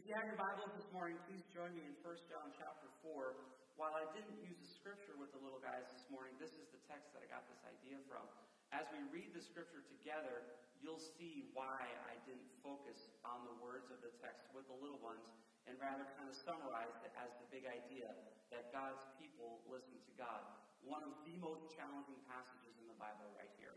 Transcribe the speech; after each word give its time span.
If 0.00 0.08
you 0.08 0.16
have 0.16 0.32
your 0.32 0.40
Bible 0.40 0.64
this 0.72 0.88
morning, 0.96 1.20
please 1.28 1.44
join 1.52 1.76
me 1.76 1.84
in 1.84 1.92
1 2.00 2.32
John 2.32 2.48
chapter 2.56 2.88
4. 3.04 3.36
While 3.76 3.92
I 3.92 4.08
didn't 4.16 4.40
use 4.40 4.56
the 4.56 4.72
scripture 4.80 5.12
with 5.20 5.28
the 5.36 5.44
little 5.44 5.60
guys 5.60 5.84
this 5.92 6.08
morning, 6.08 6.32
this 6.40 6.56
is 6.56 6.64
the 6.72 6.80
text 6.88 7.12
that 7.12 7.20
I 7.20 7.28
got 7.28 7.44
this 7.52 7.60
idea 7.68 8.00
from. 8.08 8.24
As 8.72 8.88
we 8.96 9.04
read 9.12 9.36
the 9.36 9.44
scripture 9.44 9.84
together, 9.92 10.56
you'll 10.80 11.04
see 11.20 11.52
why 11.52 11.84
I 12.08 12.16
didn't 12.24 12.48
focus 12.64 12.96
on 13.28 13.44
the 13.44 13.52
words 13.60 13.92
of 13.92 14.00
the 14.00 14.08
text 14.24 14.48
with 14.56 14.64
the 14.72 14.78
little 14.80 15.04
ones 15.04 15.28
and 15.68 15.76
rather 15.76 16.08
kind 16.16 16.32
of 16.32 16.36
summarize 16.48 16.96
it 17.04 17.12
as 17.20 17.28
the 17.36 17.52
big 17.52 17.68
idea 17.68 18.08
that 18.56 18.72
God's 18.72 19.04
people 19.20 19.60
listen 19.68 20.00
to 20.00 20.12
God. 20.16 20.40
One 20.80 21.04
of 21.04 21.12
the 21.28 21.36
most 21.44 21.68
challenging 21.76 22.24
passages 22.24 22.72
in 22.80 22.88
the 22.88 22.96
Bible 22.96 23.28
right 23.36 23.52
here. 23.60 23.76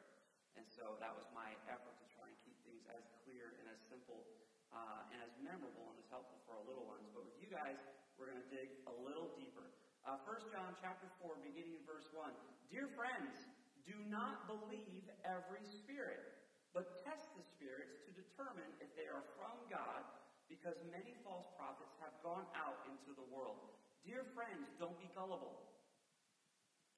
And 0.56 0.64
so 0.72 0.96
that 1.04 1.12
was 1.12 1.28
my 1.36 1.52
effort 1.68 2.00
to 2.00 2.08
try 2.16 2.32
and 2.32 2.38
keep 2.48 2.56
things 2.64 2.88
as 2.96 3.04
clear 3.28 3.60
and 3.60 3.68
as 3.68 3.84
simple 3.92 4.24
uh, 4.74 5.14
and 5.14 5.22
as 5.22 5.34
memorable 5.40 5.94
and 5.94 5.98
as 6.02 6.10
helpful 6.10 6.42
for 6.44 6.58
our 6.58 6.66
little 6.66 6.86
ones. 6.90 7.06
But 7.14 7.26
with 7.30 7.38
you 7.38 7.50
guys, 7.50 7.78
we're 8.18 8.30
going 8.30 8.42
to 8.42 8.52
dig 8.52 8.70
a 8.90 8.96
little 9.06 9.34
deeper. 9.38 9.66
Uh, 10.04 10.20
1 10.28 10.52
John 10.52 10.76
chapter 10.84 11.08
4, 11.24 11.40
beginning 11.46 11.80
in 11.80 11.84
verse 11.88 12.10
1. 12.12 12.28
Dear 12.68 12.92
friends, 12.92 13.34
do 13.88 13.96
not 14.12 14.50
believe 14.50 15.08
every 15.24 15.64
spirit, 15.64 16.20
but 16.76 17.00
test 17.08 17.32
the 17.38 17.46
spirits 17.56 18.04
to 18.04 18.12
determine 18.12 18.68
if 18.84 18.92
they 19.00 19.08
are 19.08 19.24
from 19.40 19.56
God, 19.72 20.04
because 20.52 20.76
many 20.92 21.16
false 21.24 21.48
prophets 21.56 21.96
have 22.04 22.14
gone 22.20 22.50
out 22.58 22.84
into 22.90 23.16
the 23.16 23.26
world. 23.32 23.80
Dear 24.04 24.28
friends, 24.36 24.68
don't 24.76 25.00
be 25.00 25.08
gullible. 25.16 25.72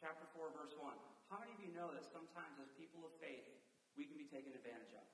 Chapter 0.01 0.25
4, 0.33 0.49
verse 0.57 0.73
1. 0.77 0.89
How 1.29 1.37
many 1.41 1.53
of 1.53 1.61
you 1.61 1.73
know 1.73 1.93
that 1.93 2.05
sometimes 2.09 2.57
as 2.61 2.69
people 2.77 3.05
of 3.05 3.13
faith, 3.21 3.45
we 3.97 4.05
can 4.05 4.17
be 4.17 4.29
taken 4.29 4.53
advantage 4.53 4.93
of? 4.97 5.05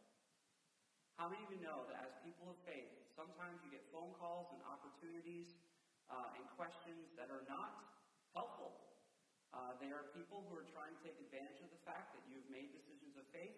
How 1.22 1.30
many 1.30 1.46
of 1.46 1.54
you 1.54 1.62
know 1.62 1.86
that 1.86 2.02
as 2.02 2.18
people 2.26 2.50
of 2.50 2.58
faith, 2.66 2.90
sometimes 3.14 3.62
you 3.62 3.70
get 3.70 3.86
phone 3.94 4.10
calls 4.18 4.50
and 4.58 4.62
opportunities 4.66 5.54
uh, 6.10 6.34
and 6.34 6.42
questions 6.58 7.14
that 7.14 7.30
are 7.30 7.46
not 7.46 7.78
helpful? 8.34 8.74
Uh, 9.54 9.78
they 9.78 9.94
are 9.94 10.10
people 10.18 10.42
who 10.50 10.58
are 10.58 10.66
trying 10.74 10.90
to 10.90 11.02
take 11.06 11.14
advantage 11.22 11.62
of 11.62 11.70
the 11.70 11.78
fact 11.86 12.18
that 12.18 12.26
you've 12.26 12.50
made 12.50 12.74
decisions 12.74 13.14
of 13.22 13.26
faith. 13.30 13.54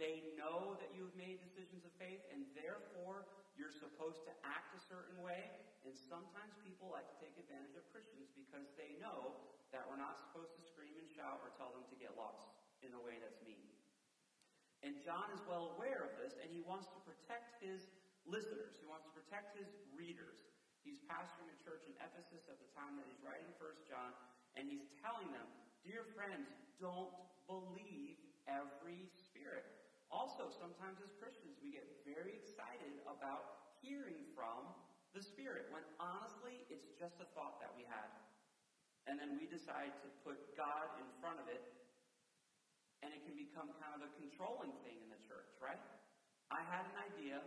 They 0.00 0.24
know 0.40 0.80
that 0.80 0.88
you've 0.96 1.12
made 1.12 1.36
decisions 1.44 1.84
of 1.84 1.92
faith, 2.00 2.24
and 2.32 2.48
therefore 2.56 3.28
you're 3.60 3.76
supposed 3.76 4.24
to 4.24 4.32
act 4.40 4.72
a 4.72 4.80
certain 4.80 5.20
way. 5.20 5.52
And 5.84 5.92
sometimes 5.92 6.56
people 6.64 6.88
like 6.96 7.12
to 7.12 7.16
take 7.20 7.36
advantage 7.36 7.76
of 7.76 7.84
Christians 7.92 8.32
because 8.32 8.72
they 8.80 8.96
know 9.04 9.36
that 9.76 9.84
we're 9.84 10.00
not 10.00 10.16
supposed 10.16 10.56
to 10.56 10.64
scream 10.64 10.96
and 10.96 11.12
shout 11.12 11.44
or 11.44 11.52
tell 11.60 11.76
them 11.76 11.84
to 11.92 11.96
get 12.00 12.16
lost 12.16 12.56
in 12.80 12.96
a 12.96 13.00
way 13.04 13.20
that's 13.20 13.44
mean. 13.44 13.71
And 14.82 14.98
John 15.06 15.30
is 15.30 15.42
well 15.46 15.78
aware 15.78 16.02
of 16.10 16.18
this, 16.18 16.34
and 16.42 16.50
he 16.50 16.62
wants 16.66 16.90
to 16.90 16.98
protect 17.06 17.62
his 17.62 17.86
listeners. 18.26 18.74
He 18.82 18.86
wants 18.90 19.06
to 19.06 19.14
protect 19.14 19.54
his 19.54 19.70
readers. 19.94 20.42
He's 20.82 20.98
pastoring 21.06 21.46
a 21.54 21.58
church 21.62 21.86
in 21.86 21.94
Ephesus 22.02 22.42
at 22.50 22.58
the 22.58 22.70
time 22.74 22.98
that 22.98 23.06
he's 23.06 23.22
writing 23.22 23.46
First 23.62 23.86
John, 23.86 24.10
and 24.58 24.66
he's 24.66 24.90
telling 24.98 25.30
them, 25.30 25.46
Dear 25.86 26.02
friends, 26.14 26.50
don't 26.82 27.14
believe 27.46 28.18
every 28.50 29.06
spirit. 29.14 29.66
Also, 30.10 30.50
sometimes 30.50 30.98
as 31.00 31.14
Christians, 31.16 31.58
we 31.62 31.72
get 31.72 31.86
very 32.02 32.36
excited 32.36 33.00
about 33.06 33.74
hearing 33.80 34.18
from 34.34 34.66
the 35.16 35.22
Spirit 35.22 35.68
when 35.72 35.84
honestly, 35.96 36.62
it's 36.68 36.88
just 37.00 37.16
a 37.20 37.28
thought 37.32 37.62
that 37.62 37.72
we 37.74 37.84
had. 37.88 38.08
And 39.10 39.18
then 39.18 39.34
we 39.34 39.50
decide 39.50 39.90
to 40.04 40.08
put 40.22 40.38
God 40.54 40.86
in 41.02 41.08
front 41.18 41.42
of 41.42 41.50
it 41.50 41.64
and 43.02 43.10
it 43.10 43.20
can 43.26 43.34
become 43.34 43.68
kind 43.82 43.94
of 43.98 44.06
a 44.06 44.10
controlling 44.16 44.70
thing 44.86 44.98
in 45.02 45.10
the 45.10 45.20
church, 45.26 45.50
right? 45.58 45.78
I 46.48 46.62
had 46.70 46.86
an 46.86 46.98
idea. 47.12 47.42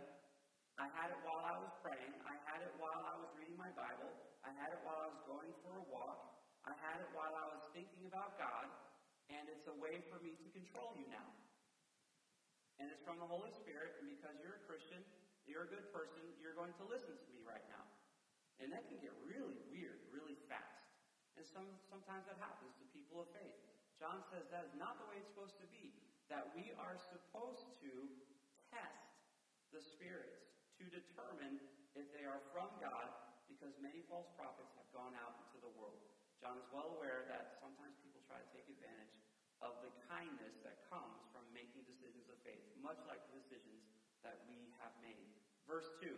I 0.76 0.92
had 0.92 1.08
it 1.08 1.20
while 1.24 1.40
I 1.40 1.56
was 1.56 1.72
praying. 1.80 2.12
I 2.28 2.36
had 2.44 2.60
it 2.60 2.72
while 2.76 3.00
I 3.00 3.16
was 3.16 3.32
reading 3.40 3.56
my 3.56 3.72
Bible. 3.72 4.12
I 4.44 4.52
had 4.60 4.76
it 4.76 4.80
while 4.84 5.00
I 5.00 5.08
was 5.08 5.20
going 5.24 5.48
for 5.64 5.72
a 5.80 5.84
walk. 5.88 6.36
I 6.68 6.76
had 6.84 7.00
it 7.00 7.08
while 7.16 7.32
I 7.32 7.48
was 7.48 7.64
thinking 7.72 8.04
about 8.04 8.36
God. 8.36 8.68
And 9.32 9.48
it's 9.48 9.66
a 9.66 9.76
way 9.80 10.04
for 10.12 10.20
me 10.20 10.36
to 10.36 10.46
control 10.52 10.92
you 11.00 11.08
now. 11.08 11.28
And 12.76 12.92
it's 12.92 13.00
from 13.02 13.16
the 13.16 13.26
Holy 13.26 13.50
Spirit. 13.56 13.96
And 14.04 14.12
because 14.12 14.36
you're 14.44 14.60
a 14.60 14.64
Christian, 14.68 15.00
you're 15.48 15.64
a 15.64 15.70
good 15.70 15.88
person, 15.94 16.20
you're 16.42 16.58
going 16.58 16.74
to 16.76 16.84
listen 16.90 17.16
to 17.16 17.28
me 17.32 17.40
right 17.46 17.64
now. 17.72 17.86
And 18.60 18.68
that 18.74 18.84
can 18.90 18.98
get 19.00 19.14
really 19.24 19.56
weird, 19.72 20.02
really 20.12 20.36
fast. 20.50 20.84
And 21.38 21.44
some, 21.46 21.68
sometimes 21.88 22.26
that 22.28 22.36
happens 22.42 22.74
to 22.80 22.84
people 22.92 23.24
of 23.24 23.28
faith. 23.32 23.75
John 23.96 24.20
says 24.28 24.44
that 24.52 24.68
is 24.68 24.76
not 24.76 25.00
the 25.00 25.08
way 25.08 25.16
it's 25.20 25.28
supposed 25.32 25.56
to 25.60 25.68
be. 25.72 25.96
That 26.28 26.52
we 26.58 26.74
are 26.76 26.98
supposed 26.98 27.80
to 27.86 27.92
test 28.68 29.08
the 29.70 29.80
spirits 29.80 30.42
to 30.76 30.84
determine 30.90 31.62
if 31.96 32.10
they 32.12 32.28
are 32.28 32.42
from 32.52 32.68
God, 32.82 33.08
because 33.48 33.72
many 33.80 34.04
false 34.10 34.28
prophets 34.36 34.74
have 34.76 34.90
gone 34.92 35.14
out 35.16 35.38
into 35.46 35.62
the 35.62 35.72
world. 35.78 36.02
John 36.42 36.60
is 36.60 36.68
well 36.68 36.98
aware 36.98 37.24
that 37.32 37.56
sometimes 37.62 37.96
people 38.04 38.20
try 38.28 38.36
to 38.36 38.50
take 38.52 38.68
advantage 38.68 39.16
of 39.64 39.80
the 39.80 39.88
kindness 40.10 40.60
that 40.60 40.84
comes 40.92 41.24
from 41.32 41.46
making 41.56 41.88
decisions 41.88 42.28
of 42.28 42.36
faith, 42.44 42.60
much 42.84 43.00
like 43.08 43.24
the 43.32 43.40
decisions 43.40 43.88
that 44.20 44.44
we 44.44 44.68
have 44.82 44.92
made. 45.00 45.32
Verse 45.64 45.88
2. 46.04 46.12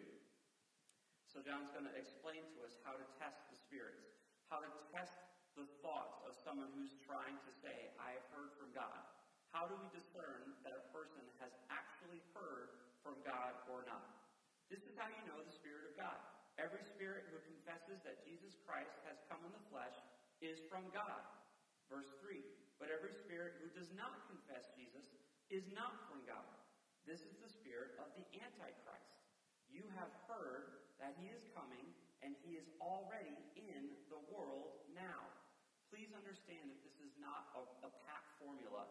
So 1.31 1.45
John's 1.45 1.71
going 1.71 1.87
to 1.87 1.95
explain 1.95 2.43
to 2.57 2.67
us 2.67 2.75
how 2.83 2.99
to 2.99 3.07
test 3.21 3.39
the 3.53 3.59
spirits, 3.61 4.19
how 4.51 4.65
to 4.65 4.71
test 4.91 5.28
the 5.59 5.67
thoughts 5.83 6.23
of 6.23 6.39
someone 6.47 6.71
who's 6.79 6.95
trying 7.03 7.35
to 7.35 7.53
say, 7.59 7.91
I 7.99 8.15
have 8.15 8.27
heard 8.31 8.55
from 8.55 8.71
God? 8.71 9.03
How 9.51 9.67
do 9.67 9.75
we 9.75 9.91
discern 9.91 10.55
that 10.63 10.71
a 10.71 10.87
person 10.95 11.27
has 11.43 11.51
actually 11.67 12.23
heard 12.31 12.79
from 13.03 13.19
God 13.27 13.59
or 13.67 13.83
not? 13.91 14.07
This 14.71 14.87
is 14.87 14.95
how 14.95 15.11
you 15.11 15.19
know 15.27 15.43
the 15.43 15.51
Spirit 15.51 15.91
of 15.91 15.99
God. 15.99 16.15
Every 16.63 16.83
spirit 16.87 17.27
who 17.31 17.43
confesses 17.43 17.99
that 18.07 18.23
Jesus 18.23 18.55
Christ 18.67 18.95
has 19.07 19.19
come 19.27 19.43
in 19.47 19.51
the 19.51 19.67
flesh 19.71 19.95
is 20.39 20.63
from 20.71 20.87
God. 20.95 21.23
Verse 21.91 22.11
3 22.23 22.39
But 22.79 22.95
every 22.95 23.15
spirit 23.15 23.59
who 23.59 23.71
does 23.75 23.91
not 23.99 24.31
confess 24.31 24.71
Jesus 24.79 25.11
is 25.51 25.67
not 25.75 26.07
from 26.07 26.23
God. 26.27 26.47
This 27.03 27.23
is 27.27 27.39
the 27.43 27.51
spirit 27.51 27.99
of 27.99 28.11
the 28.15 28.27
Antichrist. 28.43 29.23
You 29.71 29.87
have 29.99 30.11
heard 30.27 30.83
that 30.99 31.15
he 31.19 31.31
is 31.31 31.47
coming, 31.55 31.87
and 32.27 32.35
he 32.43 32.59
is 32.59 32.67
already 32.83 33.39
in 33.55 33.95
the 34.11 34.19
world 34.35 34.83
now 34.93 35.31
please 35.89 36.13
understand 36.13 36.69
that 36.69 36.81
this 36.85 37.01
is 37.01 37.17
not 37.17 37.48
a, 37.59 37.63
a 37.87 37.91
pat 38.07 38.23
formula 38.39 38.87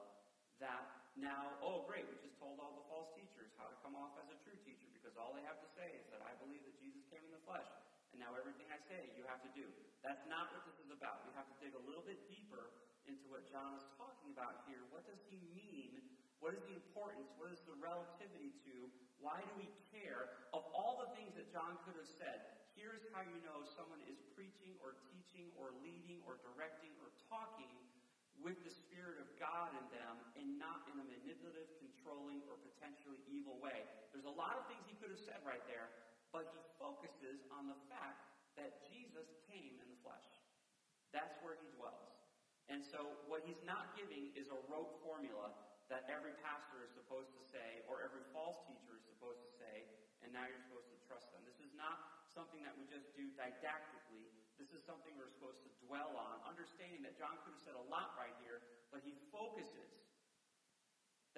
that 0.60 0.84
now, 1.18 1.58
oh, 1.66 1.88
great, 1.90 2.06
we 2.06 2.14
just 2.22 2.38
told 2.38 2.62
all 2.62 2.78
the 2.78 2.86
false 2.92 3.10
teachers 3.18 3.50
how 3.58 3.66
to 3.66 3.78
come 3.82 3.98
off 3.98 4.14
as 4.22 4.30
a 4.30 4.38
true 4.46 4.58
teacher 4.62 4.86
because 4.94 5.18
all 5.18 5.34
they 5.34 5.42
have 5.50 5.58
to 5.58 5.70
say 5.74 5.90
is 5.98 6.06
that 6.14 6.22
I 6.22 6.38
believe 6.38 6.62
that 6.68 6.78
Jesus 6.78 7.02
came 7.10 7.26
in 7.26 7.34
the 7.34 7.42
flesh. 7.42 7.66
And 8.14 8.22
now 8.22 8.38
everything 8.38 8.70
I 8.70 8.80
say 8.86 9.10
you 9.18 9.26
have 9.26 9.42
to 9.44 9.52
do. 9.58 9.66
That's 10.06 10.22
not 10.30 10.54
what 10.54 10.64
this 10.70 10.78
is 10.78 10.94
about. 10.94 11.26
We 11.26 11.34
have 11.34 11.50
to 11.50 11.58
dig 11.58 11.74
a 11.74 11.84
little 11.90 12.06
bit 12.06 12.22
deeper 12.30 12.70
into 13.10 13.26
what 13.34 13.50
John 13.50 13.76
is 13.80 13.86
talking 13.98 14.30
about 14.36 14.68
here. 14.70 14.84
What 14.94 15.10
does 15.10 15.20
he 15.32 15.42
mean? 15.58 16.06
What 16.38 16.54
is 16.54 16.62
the 16.70 16.78
importance? 16.78 17.28
What 17.42 17.50
is 17.50 17.62
the 17.66 17.76
relativity 17.82 18.54
to? 18.70 18.76
Why 19.18 19.42
do 19.42 19.54
we 19.58 19.74
care? 19.90 20.46
Of 20.54 20.62
all 20.70 21.02
the 21.02 21.10
things 21.18 21.34
that 21.34 21.50
John 21.50 21.82
could 21.82 21.98
have 21.98 22.12
said, 22.22 22.70
here's 22.78 23.02
how 23.10 23.26
you 23.26 23.42
know 23.42 23.66
someone 23.74 24.00
is 24.06 24.22
preaching 24.38 24.78
or 24.86 24.94
teaching 25.10 25.50
or 25.58 25.74
leading 25.82 26.22
or 26.30 26.38
directing 26.46 26.94
or 27.02 27.10
talking 27.26 27.74
with 28.42 28.58
the 28.62 28.74
Spirit 28.74 29.18
of 29.22 29.28
God 29.42 29.74
in 29.74 29.86
them 29.94 30.16
and 30.38 30.48
not 30.62 30.86
in 30.90 30.98
a 31.02 31.06
manipulative, 31.06 31.70
controlling, 31.82 32.42
or 32.48 32.58
potentially 32.62 33.20
evil 33.30 33.58
way. 33.58 33.86
There's 34.14 34.30
a 34.30 34.38
lot 34.38 34.58
of 34.58 34.70
things 34.70 34.86
he 34.86 34.98
could 34.98 35.14
have 35.14 35.24
said 35.26 35.42
right 35.44 35.64
there, 35.66 35.90
but 36.30 36.50
he 36.54 36.62
focuses 36.78 37.42
on 37.54 37.70
the 37.70 37.80
fact 37.90 38.22
that 38.58 38.86
Jesus 38.90 39.28
came 39.50 39.78
in 39.82 39.88
the 39.90 40.00
flesh. 40.02 40.30
That's 41.14 41.34
where 41.42 41.58
he 41.58 41.68
dwells. 41.78 42.14
And 42.68 42.84
so, 42.84 43.16
what 43.32 43.48
he's 43.48 43.64
not 43.64 43.96
giving 43.96 44.36
is 44.36 44.52
a 44.52 44.60
rote 44.68 45.00
formula 45.00 45.56
that 45.88 46.04
every 46.12 46.36
pastor 46.44 46.84
is 46.84 46.92
supposed 46.92 47.32
to 47.32 47.44
say, 47.48 47.80
or 47.88 48.04
every 48.04 48.28
false 48.36 48.60
teacher 48.68 49.00
is 49.00 49.06
supposed 49.08 49.40
to 49.40 49.52
say, 49.56 49.88
and 50.20 50.36
now 50.36 50.44
you're 50.44 50.60
supposed 50.68 50.92
to 50.92 51.00
trust 51.08 51.32
them. 51.32 51.40
This 51.48 51.64
is 51.64 51.72
not 51.80 52.28
something 52.36 52.60
that 52.68 52.76
we 52.76 52.84
just 52.92 53.08
do 53.16 53.32
didactically. 53.40 54.07
This 54.68 54.84
is 54.84 54.84
something 54.84 55.16
we're 55.16 55.32
supposed 55.32 55.64
to 55.64 55.72
dwell 55.88 56.12
on, 56.20 56.44
understanding 56.44 57.00
that 57.08 57.16
John 57.16 57.40
could 57.48 57.56
have 57.56 57.64
said 57.64 57.80
a 57.80 57.88
lot 57.88 58.20
right 58.20 58.36
here, 58.44 58.60
but 58.92 59.00
he 59.00 59.16
focuses 59.32 59.96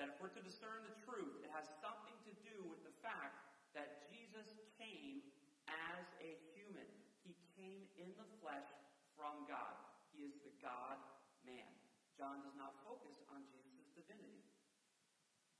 that 0.01 0.09
if 0.09 0.17
we're 0.17 0.33
to 0.33 0.41
discern 0.41 0.81
the 0.81 0.97
truth, 1.05 1.45
it 1.45 1.53
has 1.53 1.69
something 1.77 2.17
to 2.25 2.33
do 2.41 2.57
with 2.65 2.81
the 2.81 2.95
fact 3.05 3.37
that 3.77 4.09
Jesus 4.09 4.57
came 4.81 5.21
as 5.69 6.09
a 6.25 6.41
human. 6.57 6.89
He 7.21 7.37
came 7.53 7.85
in 8.01 8.09
the 8.17 8.25
flesh 8.41 8.65
from 9.13 9.45
God. 9.45 9.77
He 10.09 10.25
is 10.25 10.33
the 10.41 10.55
God 10.57 10.97
man. 11.45 11.69
John 12.17 12.41
does 12.41 12.57
not 12.57 12.81
focus 12.81 13.21
on 13.29 13.45
Jesus' 13.53 13.93
divinity. 13.93 14.41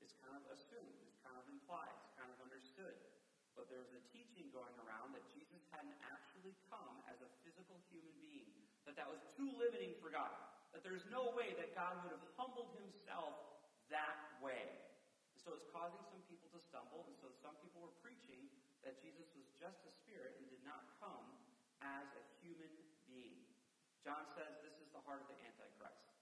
It's 0.01 0.17
kind 0.25 0.33
of 0.33 0.41
assumed, 0.49 1.05
it's 1.05 1.21
kind 1.21 1.37
of 1.37 1.45
implied, 1.53 1.93
it's 2.01 2.17
kind 2.17 2.33
of 2.33 2.41
understood. 2.41 2.97
But 3.53 3.69
there 3.69 3.83
was 3.83 3.93
a 3.93 4.01
teaching 4.09 4.49
going 4.55 4.73
around 4.81 5.11
that 5.13 5.27
Jesus 5.29 5.61
hadn't 5.69 5.99
actually 6.09 6.55
come 6.71 7.03
as 7.11 7.19
a 7.19 7.29
human 7.91 8.15
being, 8.23 8.49
that 8.85 8.95
that 8.95 9.09
was 9.09 9.21
too 9.35 9.49
limiting 9.57 9.97
for 9.99 10.09
God, 10.13 10.33
that 10.73 10.81
there's 10.85 11.05
no 11.09 11.33
way 11.33 11.53
that 11.57 11.73
God 11.73 11.97
would 12.05 12.13
have 12.13 12.27
humbled 12.37 12.73
himself 12.77 13.35
that 13.89 14.17
way. 14.41 14.69
And 15.33 15.39
so 15.41 15.53
it's 15.57 15.65
causing 15.73 16.01
some 16.09 16.21
people 16.29 16.49
to 16.53 16.61
stumble, 16.61 17.05
and 17.09 17.17
so 17.17 17.33
some 17.41 17.57
people 17.61 17.81
were 17.81 17.95
preaching 18.05 18.49
that 18.85 19.01
Jesus 19.01 19.27
was 19.35 19.45
just 19.57 19.81
a 19.85 19.93
spirit 20.05 20.37
and 20.39 20.45
did 20.47 20.63
not 20.63 20.85
come 21.01 21.25
as 21.81 22.07
a 22.15 22.23
human 22.39 22.71
being. 23.09 23.43
John 24.05 24.23
says 24.31 24.61
this 24.63 24.77
is 24.79 24.87
the 24.95 25.03
heart 25.03 25.25
of 25.25 25.27
the 25.27 25.39
Antichrist, 25.43 26.15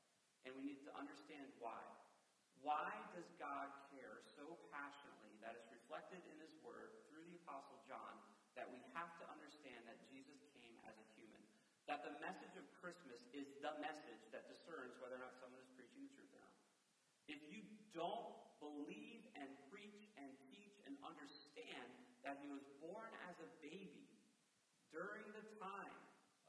and 0.48 0.56
we 0.58 0.66
need 0.66 0.82
to 0.88 0.92
understand 0.98 1.52
why. 1.62 1.82
Why 2.66 2.90
does 3.14 3.30
God 3.38 3.70
care 3.94 4.18
so 4.34 4.58
passionately 4.74 5.38
that 5.46 5.54
is 5.54 5.66
reflected 5.70 6.26
in 6.26 6.42
his 6.42 6.58
word 6.66 7.06
through 7.06 7.22
the 7.30 7.38
Apostle 7.46 7.78
John 7.86 8.18
that 8.58 8.66
we 8.74 8.82
have 8.98 9.14
to 9.22 9.26
that 11.88 12.04
the 12.04 12.20
message 12.20 12.52
of 12.60 12.68
Christmas 12.84 13.24
is 13.32 13.48
the 13.64 13.72
message 13.80 14.20
that 14.36 14.44
discerns 14.52 15.00
whether 15.00 15.16
or 15.16 15.24
not 15.24 15.40
someone 15.40 15.64
is 15.64 15.72
preaching 15.80 16.04
the 16.04 16.12
truth 16.20 16.32
or 16.36 16.44
not. 16.44 16.56
If 17.32 17.40
you 17.48 17.64
don't 17.96 18.36
believe 18.60 19.24
and 19.40 19.48
preach 19.72 20.12
and 20.20 20.28
teach 20.52 20.76
and 20.84 21.00
understand 21.00 21.88
that 22.28 22.44
He 22.44 22.52
was 22.52 22.68
born 22.84 23.08
as 23.32 23.40
a 23.40 23.50
baby 23.64 24.12
during 24.92 25.24
the 25.32 25.48
time 25.64 25.96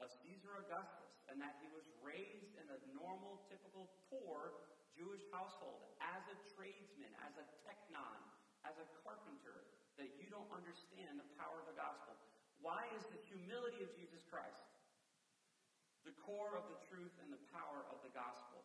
of 0.02 0.10
Caesar 0.26 0.58
Augustus 0.58 1.14
and 1.30 1.38
that 1.38 1.54
He 1.62 1.70
was 1.70 1.86
raised 2.02 2.58
in 2.58 2.66
a 2.74 2.78
normal, 2.90 3.46
typical, 3.46 3.94
poor 4.10 4.58
Jewish 4.98 5.22
household 5.30 5.86
as 6.02 6.26
a 6.26 6.36
tradesman, 6.58 7.14
as 7.22 7.38
a 7.38 7.46
tekton, 7.62 8.18
as 8.66 8.74
a 8.82 8.86
carpenter, 9.06 9.70
that 10.02 10.10
you 10.18 10.26
don't 10.26 10.50
understand 10.50 11.14
the 11.14 11.30
power 11.38 11.62
of 11.62 11.70
the 11.70 11.78
gospel. 11.78 12.18
Why 12.58 12.90
is 12.98 13.06
the 13.14 13.22
humility 13.30 13.86
of 13.86 13.94
Jesus 13.94 14.26
Christ 14.26 14.67
core 16.28 16.60
of 16.60 16.68
the 16.68 16.76
truth 16.92 17.16
and 17.24 17.32
the 17.32 17.40
power 17.48 17.88
of 17.88 18.04
the 18.04 18.12
gospel? 18.12 18.60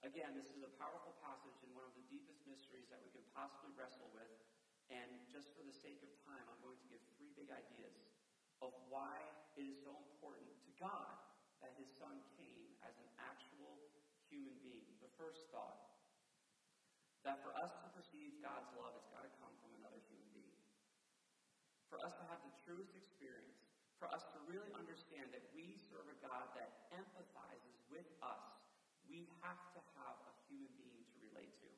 Again, 0.00 0.32
this 0.32 0.48
is 0.48 0.64
a 0.64 0.72
powerful 0.80 1.12
passage 1.20 1.60
and 1.60 1.76
one 1.76 1.84
of 1.84 1.92
the 1.92 2.08
deepest 2.08 2.40
mysteries 2.48 2.88
that 2.88 3.04
we 3.04 3.12
could 3.12 3.28
possibly 3.36 3.76
wrestle 3.76 4.08
with. 4.16 4.32
And 4.88 5.28
just 5.28 5.52
for 5.52 5.60
the 5.60 5.76
sake 5.76 6.00
of 6.00 6.08
time, 6.24 6.40
I'm 6.48 6.60
going 6.64 6.80
to 6.80 6.88
give 6.88 7.04
three 7.20 7.36
big 7.36 7.52
ideas 7.52 8.00
of 8.64 8.72
why 8.88 9.20
it 9.60 9.68
is 9.68 9.76
so 9.84 9.92
important 9.92 10.48
to 10.56 10.70
God 10.80 11.20
that 11.60 11.76
his 11.76 11.92
son 12.00 12.16
came 12.40 12.64
as 12.80 12.96
an 12.96 13.08
actual 13.28 13.76
human 14.32 14.56
being. 14.64 14.88
The 15.04 15.12
first 15.20 15.52
thought 15.52 15.84
that 17.28 17.44
for 17.44 17.52
us 17.60 17.76
to 17.84 17.88
perceive 17.92 18.40
God's 18.40 18.72
love, 18.74 18.96
it's 18.98 19.12
got 19.12 19.22
to 19.22 19.32
come 19.38 19.52
from 19.60 19.76
another 19.78 20.00
human 20.08 20.32
being. 20.32 20.58
For 21.92 22.00
us 22.02 22.16
to 22.18 22.24
have 22.26 22.40
the 22.42 22.54
truest 22.64 22.96
experience, 22.98 23.62
for 24.02 24.10
us 24.10 24.26
to 24.34 24.42
really 24.50 24.74
understand 24.74 25.30
that 25.30 25.46
we 25.54 25.78
serve 25.78 26.10
a 26.10 26.18
God 26.18 26.50
that 26.58 26.90
empathizes 26.90 27.78
with 27.86 28.10
us, 28.18 28.42
we 29.06 29.30
have 29.46 29.62
to 29.78 29.80
have 29.94 30.18
a 30.26 30.32
human 30.50 30.74
being 30.74 31.06
to 31.06 31.16
relate 31.22 31.54
to. 31.62 31.70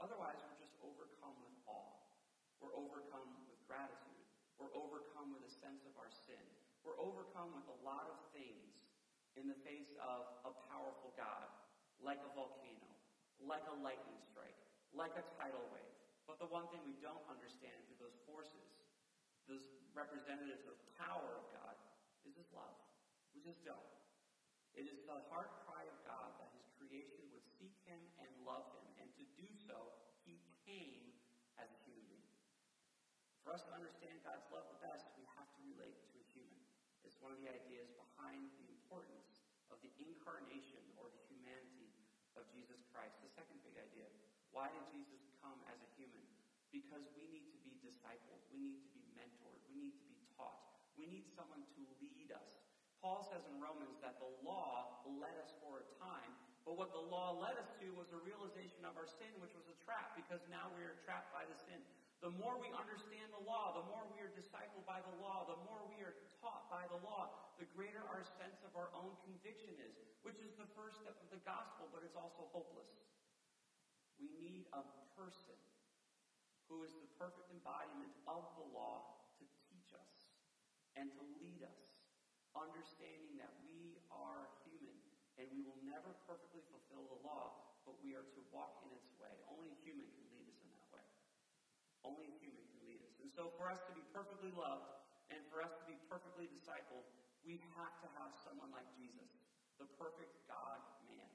Otherwise, 0.00 0.40
we're 0.48 0.56
just 0.56 0.72
overcome 0.80 1.36
with 1.44 1.52
awe. 1.68 1.92
We're 2.64 2.72
overcome 2.72 3.28
with 3.44 3.60
gratitude. 3.68 4.24
We're 4.56 4.72
overcome 4.72 5.32
with 5.32 5.44
a 5.44 5.52
sense 5.60 5.84
of 5.84 5.92
our 6.00 6.08
sin. 6.24 6.40
We're 6.84 6.96
overcome 6.96 7.52
with 7.52 7.68
a 7.68 7.78
lot 7.84 8.08
of 8.08 8.16
things 8.32 8.72
in 9.36 9.44
the 9.44 9.56
face 9.64 9.92
of 10.00 10.24
a 10.48 10.52
powerful 10.72 11.12
God, 11.16 11.48
like 12.00 12.20
a 12.24 12.30
volcano, 12.32 12.88
like 13.40 13.64
a 13.68 13.76
lightning 13.76 14.20
strike, 14.24 14.56
like 14.96 15.12
a 15.20 15.24
tidal 15.36 15.68
wave. 15.68 15.96
But 16.24 16.40
the 16.40 16.48
one 16.48 16.68
thing 16.72 16.80
we 16.84 16.96
don't 17.04 17.24
understand 17.28 17.76
through 17.84 18.00
those 18.00 18.16
forces, 18.24 18.68
those 19.48 19.64
representatives 19.92 20.64
of 20.64 20.76
power 20.96 21.36
of 21.36 21.44
God, 21.52 21.76
is 22.24 22.36
His 22.36 22.48
love. 22.52 22.76
We 23.36 23.40
just 23.44 23.60
don't. 23.64 23.92
It 24.76 24.86
is 24.86 25.02
the 25.08 25.18
heart 25.32 25.50
cry 25.66 25.88
of 25.88 25.96
God 26.06 26.30
that 26.38 26.50
His 26.54 26.66
creation 26.78 27.26
would 27.34 27.44
seek 27.58 27.74
Him 27.86 27.98
and 28.22 28.30
love 28.46 28.68
Him, 28.76 28.89
do 29.40 29.50
so, 29.64 29.96
He 30.28 30.38
came 30.68 31.16
as 31.56 31.68
a 31.72 31.78
human 31.84 32.04
being. 32.08 32.28
For 33.42 33.56
us 33.56 33.64
to 33.66 33.72
understand 33.72 34.20
God's 34.22 34.46
love 34.52 34.68
the 34.68 34.80
best, 34.84 35.08
we 35.16 35.24
have 35.36 35.48
to 35.56 35.60
relate 35.64 35.98
to 36.12 36.14
a 36.20 36.26
human. 36.30 36.60
It's 37.02 37.18
one 37.18 37.32
of 37.32 37.40
the 37.40 37.48
ideas 37.48 37.90
behind 37.96 38.52
the 38.60 38.68
importance 38.68 39.42
of 39.72 39.80
the 39.80 39.92
incarnation 39.98 40.84
or 41.00 41.08
the 41.08 41.22
humanity 41.28 41.90
of 42.36 42.44
Jesus 42.52 42.84
Christ. 42.92 43.16
The 43.24 43.32
second 43.32 43.60
big 43.64 43.76
idea 43.80 44.06
why 44.50 44.66
did 44.74 44.82
Jesus 44.90 45.22
come 45.38 45.62
as 45.70 45.78
a 45.78 45.90
human? 45.94 46.26
Because 46.74 47.06
we 47.14 47.22
need 47.30 47.46
to 47.54 47.58
be 47.62 47.78
discipled, 47.78 48.42
we 48.50 48.58
need 48.58 48.82
to 48.82 48.90
be 48.90 49.06
mentored, 49.14 49.62
we 49.70 49.78
need 49.78 49.94
to 49.94 50.06
be 50.10 50.18
taught, 50.34 50.74
we 50.98 51.06
need 51.06 51.30
someone 51.30 51.62
to 51.62 51.82
lead 52.02 52.34
us. 52.34 52.58
Paul 52.98 53.22
says 53.22 53.46
in 53.46 53.62
Romans 53.62 54.02
that 54.02 54.18
the 54.18 54.26
law 54.42 55.06
led 55.06 55.38
us 55.38 55.54
for 55.62 55.69
a 55.69 55.69
time, 55.69 55.69
but 55.69 55.69
what 56.80 56.96
the 56.96 57.08
law 57.12 57.36
led 57.36 57.60
us 57.60 57.68
to 57.76 57.92
was 57.92 58.08
a 58.08 58.16
realization 58.24 58.88
of 58.88 58.96
our 58.96 59.04
sin, 59.04 59.28
which 59.36 59.52
was 59.52 59.68
a 59.68 59.76
trap, 59.84 60.16
because 60.16 60.40
now 60.48 60.72
we 60.72 60.80
are 60.80 60.96
trapped 61.04 61.28
by 61.28 61.44
the 61.44 61.52
sin. 61.68 61.76
The 62.24 62.32
more 62.32 62.56
we 62.56 62.72
understand 62.72 63.28
the 63.36 63.44
law, 63.44 63.76
the 63.76 63.84
more 63.84 64.08
we 64.08 64.24
are 64.24 64.32
discipled 64.32 64.88
by 64.88 65.04
the 65.04 65.12
law, 65.12 65.44
the 65.44 65.60
more 65.60 65.84
we 65.84 66.00
are 66.00 66.16
taught 66.40 66.64
by 66.72 66.88
the 66.88 66.96
law, 66.96 67.28
the 67.60 67.68
greater 67.68 68.00
our 68.08 68.24
sense 68.24 68.64
of 68.64 68.72
our 68.72 68.88
own 68.96 69.12
conviction 69.20 69.76
is, 69.76 69.92
which 70.24 70.40
is 70.40 70.56
the 70.56 70.68
first 70.72 71.04
step 71.04 71.16
of 71.20 71.28
the 71.28 71.40
gospel, 71.44 71.92
but 71.92 72.00
it's 72.00 72.16
also 72.16 72.48
hopeless. 72.48 72.88
We 74.16 74.32
need 74.40 74.64
a 74.72 74.84
person 75.16 75.60
who 76.72 76.80
is 76.84 76.96
the 76.96 77.08
perfect 77.20 77.52
embodiment 77.52 78.12
of 78.24 78.48
the 78.56 78.64
law 78.64 79.04
to 79.36 79.44
teach 79.68 79.92
us 79.92 80.12
and 80.96 81.12
to 81.16 81.22
lead 81.40 81.60
us, 81.64 81.84
understanding 82.52 83.36
that 83.40 83.52
we 83.64 84.00
are 84.12 84.49
and 85.40 85.48
we 85.56 85.64
will 85.64 85.80
never 85.88 86.12
perfectly 86.28 86.60
fulfill 86.68 87.08
the 87.08 87.20
law, 87.24 87.56
but 87.88 87.96
we 88.04 88.12
are 88.12 88.28
to 88.36 88.40
walk 88.52 88.84
in 88.84 88.92
its 88.92 89.08
way. 89.16 89.32
Only 89.48 89.72
a 89.72 89.78
human 89.80 90.04
can 90.12 90.28
lead 90.36 90.44
us 90.52 90.60
in 90.60 90.68
that 90.76 90.88
way. 90.92 91.06
Only 92.04 92.28
a 92.28 92.34
human 92.44 92.60
can 92.60 92.80
lead 92.84 93.00
us. 93.00 93.16
And 93.24 93.32
so, 93.32 93.48
for 93.56 93.72
us 93.72 93.80
to 93.88 93.92
be 93.96 94.04
perfectly 94.12 94.52
loved 94.52 94.92
and 95.32 95.40
for 95.48 95.64
us 95.64 95.72
to 95.80 95.84
be 95.88 95.96
perfectly 96.12 96.44
discipled, 96.52 97.08
we 97.40 97.56
have 97.72 97.96
to 98.04 98.08
have 98.20 98.36
someone 98.44 98.68
like 98.68 98.84
Jesus, 99.00 99.32
the 99.80 99.88
perfect 99.96 100.36
God 100.44 100.76
man. 101.08 101.32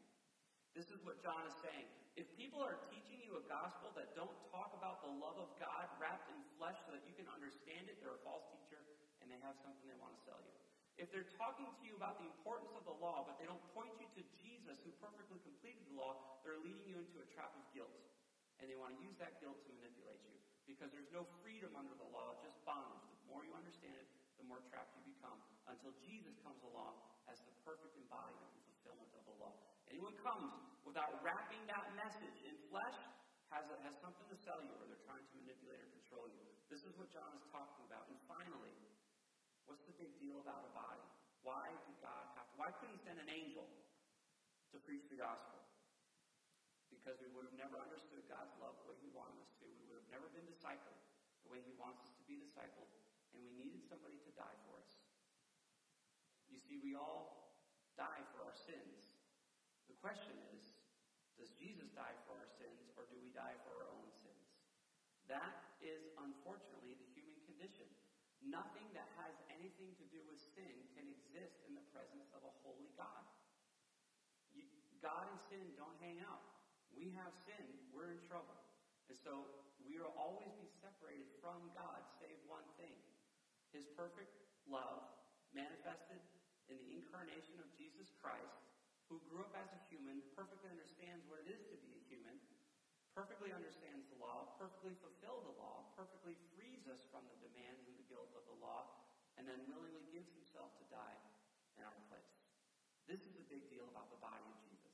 This 0.77 0.93
is 0.93 1.01
what 1.01 1.17
John 1.25 1.41
is 1.49 1.57
saying. 1.65 1.89
If 2.13 2.29
people 2.37 2.61
are 2.61 2.77
teaching 2.93 3.25
you 3.25 3.41
a 3.41 3.43
gospel 3.49 3.89
that 3.97 4.13
don't 4.13 4.37
talk 4.53 4.75
about 4.77 5.01
the 5.01 5.11
love 5.17 5.41
of 5.41 5.49
God 5.57 5.89
wrapped 5.97 6.29
in 6.29 6.37
flesh 6.61 6.77
so 6.85 6.93
that 6.93 7.01
you 7.09 7.15
can 7.17 7.25
understand 7.33 7.89
it, 7.89 7.97
they're 8.03 8.13
a 8.13 8.23
false 8.23 8.45
teacher 8.53 8.79
and 9.23 9.33
they 9.33 9.39
have 9.41 9.57
something 9.65 9.81
they 9.89 9.97
want 9.97 10.13
to 10.13 10.21
sell 10.21 10.39
you. 10.45 10.64
If 10.95 11.11
they're 11.11 11.27
talking 11.35 11.67
to 11.67 11.81
you 11.83 11.99
about 11.99 12.15
the 12.23 12.27
importance 12.31 12.71
of 12.71 12.87
the 12.87 12.95
law, 13.03 13.27
but 13.27 13.35
they 13.35 13.47
don't 13.47 13.61
point 13.75 13.91
you 13.99 14.07
to 14.15 14.21
Jesus 14.39 14.79
who 14.87 14.95
perfectly 15.03 15.39
completed 15.43 15.83
the 15.91 15.99
law, 15.99 16.39
they're 16.47 16.59
leading 16.63 16.87
you 16.87 16.97
into 17.03 17.19
a 17.19 17.27
trap 17.35 17.51
of 17.51 17.63
guilt. 17.75 17.91
And 18.63 18.71
they 18.71 18.79
want 18.79 18.95
to 18.95 18.99
use 19.03 19.19
that 19.19 19.35
guilt 19.43 19.59
to 19.67 19.71
manipulate 19.75 20.23
you. 20.23 20.39
Because 20.63 20.89
there's 20.95 21.11
no 21.11 21.27
freedom 21.43 21.75
under 21.75 21.93
the 21.99 22.07
law, 22.15 22.39
just 22.39 22.55
bondage. 22.63 23.03
The 23.21 23.27
more 23.27 23.43
you 23.43 23.51
understand 23.53 23.99
it, 23.99 24.07
the 24.39 24.47
more 24.47 24.63
trapped 24.71 24.95
you 24.95 25.03
become. 25.03 25.35
Until 25.67 25.91
Jesus 25.99 26.33
comes 26.41 26.63
along 26.63 26.95
as 27.27 27.37
the 27.43 27.53
perfect 27.67 27.93
embodiment 27.99 28.55
and 28.55 28.63
fulfillment 28.71 29.11
of 29.19 29.23
the 29.27 29.35
law. 29.35 29.53
Anyone 29.91 30.15
comes 30.23 30.49
without 30.87 31.11
wrapping 31.21 31.61
that 31.67 31.85
message 31.99 32.39
in 32.47 32.55
flesh 32.71 32.97
has, 33.53 33.67
a, 33.69 33.77
has 33.85 33.93
something 34.01 34.25
to 34.31 34.37
sell 34.41 34.57
you, 34.63 34.73
or 34.79 34.87
they're 34.89 35.05
trying 35.05 35.21
to 35.21 35.35
manipulate 35.43 35.79
or 35.83 35.89
control 36.01 36.25
you. 36.31 36.41
This 36.71 36.81
is 36.81 36.95
what 36.97 37.11
John 37.13 37.29
is 37.37 37.45
talking 37.53 37.83
about. 37.85 38.09
And 38.09 38.17
finally, 38.25 38.73
what's 39.65 39.85
the 39.85 39.95
big 39.97 40.13
deal 40.21 40.37
about 40.41 40.65
a 40.65 40.71
body? 40.73 41.05
Why 41.45 41.69
did 41.85 41.97
God 42.01 42.25
have 42.37 42.47
to? 42.49 42.55
Why 42.57 42.73
couldn't 42.81 42.97
He 42.97 43.01
send 43.05 43.21
an 43.21 43.29
angel 43.29 43.65
to 44.73 44.77
preach 44.81 45.05
the 45.09 45.19
gospel? 45.21 45.65
because 47.05 47.21
we 47.21 47.29
would 47.37 47.45
have 47.45 47.53
never 47.53 47.77
understood 47.77 48.25
God's 48.25 48.49
love 48.57 48.73
the 48.81 48.89
way 48.89 48.97
He 48.97 49.13
wanted 49.13 49.37
us 49.37 49.53
to. 49.61 49.69
We 49.69 49.85
would 49.85 50.01
have 50.01 50.09
never 50.09 50.25
been 50.33 50.49
discipled 50.49 50.97
the 51.45 51.53
way 51.53 51.61
He 51.61 51.77
wants 51.77 52.01
us 52.01 52.09
to 52.17 52.25
be 52.25 52.41
discipled, 52.41 52.89
and 53.35 53.45
we 53.45 53.53
needed 53.53 53.85
somebody 53.85 54.17
to 54.25 54.31
die 54.33 54.57
for 54.65 54.73
us. 54.81 54.89
You 56.49 56.57
see, 56.57 56.81
we 56.81 56.97
all 56.97 57.53
die 57.93 58.25
for 58.33 58.41
our 58.41 58.57
sins. 58.57 59.13
The 59.85 59.97
question 60.01 60.33
is, 60.57 60.65
does 61.37 61.53
Jesus 61.61 61.93
die 61.93 62.17
for 62.25 62.33
our 62.41 62.49
sins, 62.57 62.89
or 62.97 63.05
do 63.05 63.21
we 63.21 63.29
die 63.29 63.59
for 63.61 63.85
our 63.85 63.89
own 63.93 64.09
sins? 64.25 64.49
That 65.29 65.61
is, 65.77 66.09
unfortunately, 66.17 66.97
the 66.97 67.09
human 67.13 67.37
condition. 67.45 67.85
Nothing 68.45 68.87
that 68.93 69.09
has 69.19 69.33
anything 69.49 69.97
to 69.97 70.05
do 70.13 70.21
with 70.29 70.37
sin 70.37 70.73
can 70.93 71.09
exist 71.09 71.65
in 71.65 71.73
the 71.73 71.85
presence 71.91 72.29
of 72.37 72.45
a 72.45 72.53
holy 72.61 72.93
God. 72.93 73.25
You, 74.53 74.63
God 75.01 75.27
and 75.33 75.41
sin 75.49 75.73
don't 75.75 75.97
hang 75.99 76.21
out 76.21 76.55
we 76.95 77.11
have 77.19 77.35
sin, 77.35 77.61
we're 77.91 78.15
in 78.15 78.23
trouble. 78.25 78.55
And 79.11 79.19
so 79.19 79.45
we 79.83 79.99
will 79.99 80.15
always 80.15 80.49
be 80.57 80.65
separated 80.79 81.27
from 81.43 81.69
God, 81.75 82.01
save 82.17 82.39
one 82.47 82.65
thing 82.79 82.95
His 83.75 83.85
perfect 83.93 84.31
love 84.65 85.03
manifested 85.51 86.23
in 86.71 86.79
the 86.81 86.97
incarnation 86.97 87.61
of 87.61 87.69
Jesus 87.77 88.09
Christ, 88.17 88.63
who 89.11 89.21
grew 89.29 89.45
up 89.45 89.53
as 89.53 89.69
a 89.69 89.79
human, 89.91 90.23
perfectly 90.33 90.71
understands 90.71 91.21
what 91.29 91.45
it 91.45 91.51
is 91.53 91.61
to 91.69 91.77
be 91.77 91.84
perfectly 93.15 93.55
understands 93.55 94.03
the 94.11 94.19
law, 94.19 94.51
perfectly 94.59 94.91
fulfilled 94.99 95.47
the 95.47 95.55
law, 95.55 95.87
perfectly 95.95 96.35
frees 96.51 96.83
us 96.91 96.99
from 97.07 97.23
the 97.31 97.39
demands 97.39 97.87
and 97.87 97.95
the 97.95 98.07
guilt 98.11 98.27
of 98.35 98.43
the 98.51 98.59
law, 98.59 98.83
and 99.39 99.47
then 99.47 99.63
willingly 99.71 100.03
gives 100.11 100.27
himself 100.35 100.75
to 100.75 100.85
die 100.91 101.17
in 101.79 101.87
our 101.87 101.95
place. 102.11 102.35
This 103.07 103.23
is 103.23 103.39
a 103.39 103.45
big 103.47 103.71
deal 103.71 103.87
about 103.87 104.11
the 104.11 104.19
body 104.19 104.43
of 104.43 104.57
Jesus. 104.67 104.91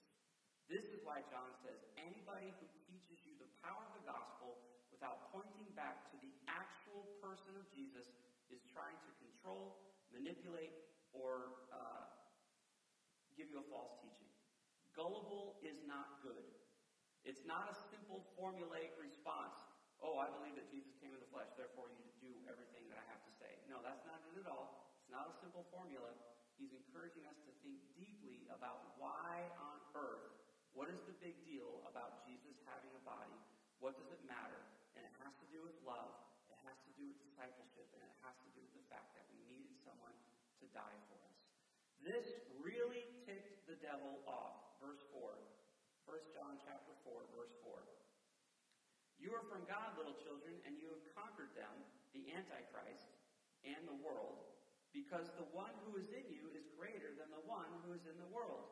This 0.70 0.86
is 0.94 1.02
why 1.02 1.26
John 1.34 1.50
says 1.66 1.82
anybody 1.98 2.54
who 2.62 2.70
teaches 2.86 3.20
you 3.26 3.34
the 3.42 3.50
power 3.66 3.82
of 3.90 3.94
the 3.98 4.06
gospel 4.06 4.62
without 4.94 5.34
pointing 5.34 5.74
back 5.74 6.06
to 6.14 6.16
the 6.22 6.32
actual 6.46 7.10
person 7.20 7.58
of 7.58 7.66
Jesus 7.74 8.06
is 8.54 8.62
trying 8.70 8.96
to 9.02 9.12
control, 9.18 9.82
manipulate, 10.14 10.78
or 11.12 11.58
uh, 11.74 12.06
give 13.36 13.50
you 13.50 13.60
a 13.60 13.68
false 13.72 13.98
teaching. 14.00 14.30
Gullible 14.94 15.58
is 15.64 15.80
not 15.88 16.20
good. 16.20 16.51
It's 17.22 17.46
not 17.46 17.70
a 17.70 17.76
simple 17.94 18.26
formulaic 18.34 18.98
response. 18.98 19.54
Oh, 20.02 20.18
I 20.18 20.34
believe 20.34 20.58
that 20.58 20.66
Jesus 20.74 20.98
came 20.98 21.14
in 21.14 21.22
the 21.22 21.30
flesh, 21.30 21.50
therefore 21.54 21.94
you 21.94 22.02
do 22.18 22.34
everything 22.50 22.90
that 22.90 22.98
I 22.98 23.06
have 23.14 23.22
to 23.22 23.34
say. 23.38 23.54
No, 23.70 23.78
that's 23.86 24.02
not 24.10 24.18
it 24.34 24.42
at 24.42 24.50
all. 24.50 24.90
It's 24.98 25.14
not 25.14 25.30
a 25.30 25.36
simple 25.38 25.62
formula. 25.70 26.10
He's 26.58 26.74
encouraging 26.74 27.26
us 27.30 27.38
to 27.46 27.54
think 27.62 27.78
deeply 27.94 28.50
about 28.50 28.98
why 28.98 29.46
on 29.62 29.78
earth, 29.94 30.34
what 30.74 30.90
is 30.90 30.98
the 31.06 31.14
big 31.22 31.38
deal 31.46 31.86
about 31.86 32.26
Jesus 32.26 32.58
having 32.66 32.90
a 32.98 33.04
body? 33.06 33.38
What 33.78 33.94
does 33.98 34.10
it 34.10 34.22
matter? 34.26 34.62
And 34.98 35.06
it 35.06 35.14
has 35.22 35.34
to 35.42 35.48
do 35.54 35.62
with 35.62 35.78
love. 35.86 36.18
It 36.50 36.58
has 36.66 36.78
to 36.90 36.92
do 36.98 37.06
with 37.06 37.18
discipleship, 37.22 37.86
and 37.94 38.02
it 38.02 38.14
has 38.26 38.34
to 38.42 38.50
do 38.58 38.62
with 38.66 38.74
the 38.78 38.86
fact 38.90 39.14
that 39.14 39.26
we 39.30 39.42
needed 39.46 39.78
someone 39.86 40.14
to 40.62 40.66
die 40.74 41.00
for 41.10 41.18
us. 41.22 41.38
This 42.02 42.26
really 42.58 43.06
ticked 43.30 43.70
the 43.70 43.78
devil 43.78 44.26
off. 44.26 44.82
Verse 44.82 45.02
4. 45.14 45.22
1 46.10 46.18
John 46.34 46.58
chapter 46.66 46.70
4, 46.70 46.70
verse 46.70 46.90
4. 46.90 46.91
You 49.22 49.38
are 49.38 49.46
from 49.54 49.62
God, 49.70 49.94
little 50.02 50.18
children, 50.26 50.58
and 50.66 50.82
you 50.82 50.90
have 50.90 51.06
conquered 51.14 51.54
them, 51.54 51.70
the 52.18 52.34
Antichrist, 52.34 53.06
and 53.62 53.86
the 53.86 54.02
world, 54.02 54.42
because 54.90 55.30
the 55.38 55.46
one 55.54 55.72
who 55.86 56.02
is 56.02 56.10
in 56.10 56.26
you 56.34 56.50
is 56.58 56.66
greater 56.74 57.14
than 57.14 57.30
the 57.30 57.46
one 57.46 57.70
who 57.86 57.94
is 57.94 58.02
in 58.10 58.18
the 58.18 58.34
world. 58.34 58.66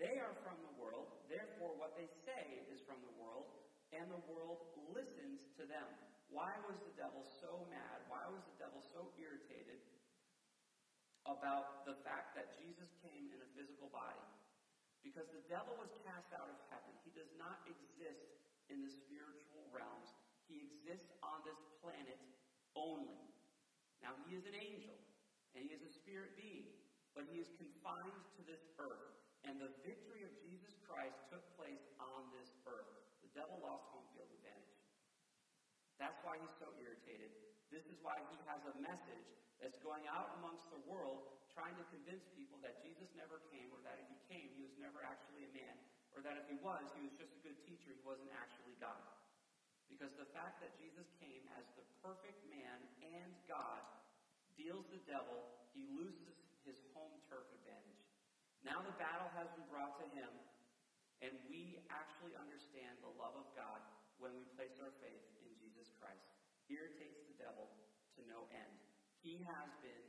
They 0.00 0.16
are 0.16 0.32
from 0.40 0.56
the 0.64 0.74
world, 0.80 1.12
therefore 1.28 1.76
what 1.76 1.92
they 1.92 2.08
say 2.24 2.64
is 2.72 2.80
from 2.88 3.04
the 3.04 3.12
world, 3.20 3.52
and 3.92 4.08
the 4.08 4.24
world 4.24 4.64
listens 4.96 5.44
to 5.60 5.68
them. 5.68 5.84
Why 6.32 6.56
was 6.64 6.80
the 6.80 6.96
devil 6.96 7.20
so 7.44 7.68
mad? 7.68 8.08
Why 8.08 8.24
was 8.32 8.40
the 8.48 8.56
devil 8.56 8.80
so 8.96 9.12
irritated 9.20 9.84
about 11.28 11.84
the 11.84 12.00
fact 12.00 12.32
that 12.32 12.56
Jesus 12.56 12.88
came 13.04 13.28
in 13.28 13.44
a 13.44 13.52
physical 13.52 13.92
body? 13.92 14.24
Because 15.04 15.28
the 15.28 15.44
devil 15.52 15.76
was 15.76 15.92
cast 16.08 16.32
out 16.32 16.48
of 16.48 16.56
heaven. 16.72 16.96
He 17.04 17.12
does 17.12 17.28
not 17.36 17.60
exist 17.68 18.32
in 18.72 18.80
the 18.80 18.88
spiritual 18.88 19.51
realms. 19.72 20.12
He 20.46 20.60
exists 20.60 21.12
on 21.24 21.40
this 21.48 21.58
planet 21.80 22.20
only. 22.76 23.18
Now, 24.04 24.14
he 24.28 24.36
is 24.36 24.44
an 24.44 24.56
angel, 24.56 24.94
and 25.56 25.64
he 25.64 25.72
is 25.72 25.82
a 25.84 25.92
spirit 25.92 26.36
being, 26.36 26.68
but 27.16 27.28
he 27.28 27.40
is 27.40 27.48
confined 27.56 28.22
to 28.36 28.42
this 28.44 28.62
earth. 28.80 29.12
And 29.42 29.58
the 29.58 29.74
victory 29.82 30.22
of 30.22 30.32
Jesus 30.44 30.78
Christ 30.86 31.18
took 31.26 31.42
place 31.58 31.82
on 31.98 32.30
this 32.30 32.54
earth. 32.68 32.92
The 33.26 33.32
devil 33.34 33.58
lost 33.58 33.90
home 33.90 34.06
field 34.14 34.30
advantage. 34.30 34.78
That's 35.98 36.18
why 36.22 36.38
he's 36.38 36.56
so 36.62 36.70
irritated. 36.78 37.30
This 37.70 37.86
is 37.88 37.98
why 38.02 38.18
he 38.30 38.38
has 38.46 38.62
a 38.68 38.74
message 38.78 39.28
that's 39.62 39.78
going 39.82 40.04
out 40.10 40.34
amongst 40.42 40.66
the 40.74 40.82
world 40.90 41.32
trying 41.54 41.76
to 41.76 41.86
convince 41.92 42.24
people 42.32 42.56
that 42.64 42.80
Jesus 42.80 43.12
never 43.12 43.44
came, 43.52 43.68
or 43.70 43.80
that 43.84 44.00
if 44.00 44.08
he 44.08 44.18
came, 44.26 44.48
he 44.56 44.64
was 44.64 44.72
never 44.80 45.04
actually 45.04 45.44
a 45.44 45.52
man, 45.52 45.76
or 46.16 46.24
that 46.24 46.40
if 46.40 46.48
he 46.48 46.56
was, 46.64 46.80
he 46.96 47.04
was 47.04 47.12
just 47.20 47.32
a 47.36 47.40
good 47.44 47.56
teacher, 47.68 47.92
he 47.92 48.02
wasn't 48.02 48.32
actually 48.32 48.72
God. 48.80 48.98
Because 49.92 50.16
the 50.16 50.32
fact 50.32 50.56
that 50.64 50.72
Jesus 50.80 51.04
came 51.20 51.44
as 51.60 51.68
the 51.76 51.84
perfect 52.00 52.40
man 52.48 52.80
and 53.04 53.28
God 53.44 53.84
deals 54.56 54.88
the 54.88 55.04
devil, 55.04 55.52
he 55.76 55.84
loses 55.92 56.32
his 56.64 56.80
home 56.96 57.12
turf 57.28 57.44
advantage. 57.60 58.08
Now 58.64 58.80
the 58.80 58.96
battle 58.96 59.28
has 59.36 59.52
been 59.52 59.68
brought 59.68 60.00
to 60.00 60.08
him, 60.16 60.32
and 61.20 61.36
we 61.44 61.76
actually 61.92 62.32
understand 62.40 62.96
the 63.04 63.12
love 63.20 63.36
of 63.36 63.52
God 63.52 63.84
when 64.16 64.32
we 64.32 64.48
place 64.56 64.72
our 64.80 64.96
faith 65.04 65.22
in 65.44 65.52
Jesus 65.60 65.92
Christ. 66.00 66.24
Irritates 66.72 67.28
the 67.28 67.36
devil 67.36 67.68
to 68.16 68.24
no 68.24 68.48
end. 68.48 68.74
He 69.20 69.44
has 69.44 69.68
been 69.84 70.06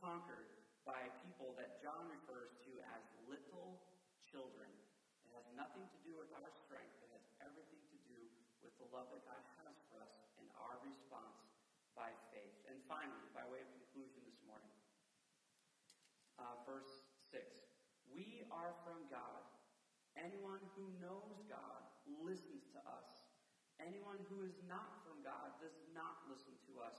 conquered 0.00 0.48
by 0.88 1.12
people 1.28 1.52
that 1.60 1.76
John 1.84 2.08
refers 2.08 2.56
to 2.64 2.72
as 2.96 3.04
little 3.28 3.84
children. 4.32 4.72
It 5.28 5.36
has 5.36 5.44
nothing 5.52 5.84
to 5.84 5.98
do 6.08 6.16
with 6.16 6.32
our 6.32 6.50
strength. 6.64 6.96
It 7.04 7.10
has 7.12 7.26
everything 7.44 7.84
to 7.84 7.98
do 8.08 8.18
the 8.80 8.88
love 8.92 9.08
that 9.12 9.24
God 9.24 9.42
has 9.64 9.76
for 9.88 10.00
us 10.04 10.14
and 10.40 10.46
our 10.60 10.76
response 10.84 11.40
by 11.96 12.12
faith. 12.32 12.56
And 12.68 12.76
finally, 12.84 13.28
by 13.32 13.44
way 13.48 13.64
of 13.64 13.70
conclusion 13.72 14.20
this 14.28 14.40
morning, 14.44 14.72
uh, 16.36 16.60
verse 16.68 17.08
6. 17.32 17.42
We 18.12 18.44
are 18.52 18.76
from 18.84 19.04
God. 19.08 19.42
Anyone 20.16 20.60
who 20.76 20.88
knows 21.00 21.44
God 21.48 21.82
listens 22.20 22.68
to 22.72 22.80
us. 22.88 23.08
Anyone 23.76 24.20
who 24.32 24.40
is 24.44 24.56
not 24.64 25.04
from 25.04 25.20
God 25.20 25.52
does 25.60 25.76
not 25.92 26.24
listen 26.28 26.56
to 26.72 26.80
us. 26.80 26.96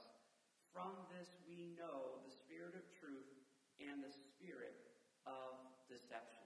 From 0.69 0.93
this 1.09 1.33
we 1.49 1.73
know 1.73 2.21
the 2.21 2.33
spirit 2.33 2.77
of 2.77 2.85
truth 3.01 3.33
and 3.81 4.01
the 4.01 4.13
spirit 4.13 4.77
of 5.25 5.57
deception. 5.89 6.45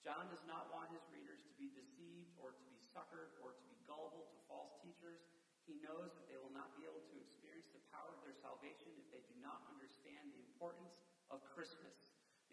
John 0.00 0.30
does 0.30 0.44
not 0.48 0.70
want 0.72 0.94
his 0.94 1.04
readers 1.12 1.42
to 1.44 1.52
be 1.58 1.68
deceived 1.74 2.32
or 2.38 2.54
to 2.54 2.64
be 2.70 2.78
suckered 2.94 3.36
or 3.42 3.52
to 3.58 3.64
be 3.68 3.76
gullible 3.84 4.30
to 4.30 4.38
false 4.46 4.78
teachers. 4.80 5.20
He 5.66 5.82
knows 5.82 6.14
that 6.14 6.30
they 6.30 6.38
will 6.38 6.54
not 6.54 6.70
be 6.78 6.86
able 6.86 7.02
to 7.02 7.16
experience 7.18 7.66
the 7.74 7.82
power 7.90 8.14
of 8.14 8.22
their 8.22 8.38
salvation 8.38 8.94
if 9.02 9.06
they 9.10 9.22
do 9.26 9.36
not 9.42 9.66
understand 9.66 10.30
the 10.30 10.40
importance 10.46 10.94
of 11.34 11.42
Christmas, 11.50 11.94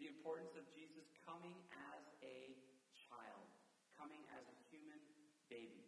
the 0.02 0.10
importance 0.10 0.50
of 0.58 0.66
Jesus 0.74 1.06
coming 1.22 1.54
as 1.94 2.02
a 2.26 2.58
child, 2.90 3.46
coming 3.94 4.18
as 4.34 4.42
a 4.50 4.56
human 4.74 4.98
baby. 5.46 5.86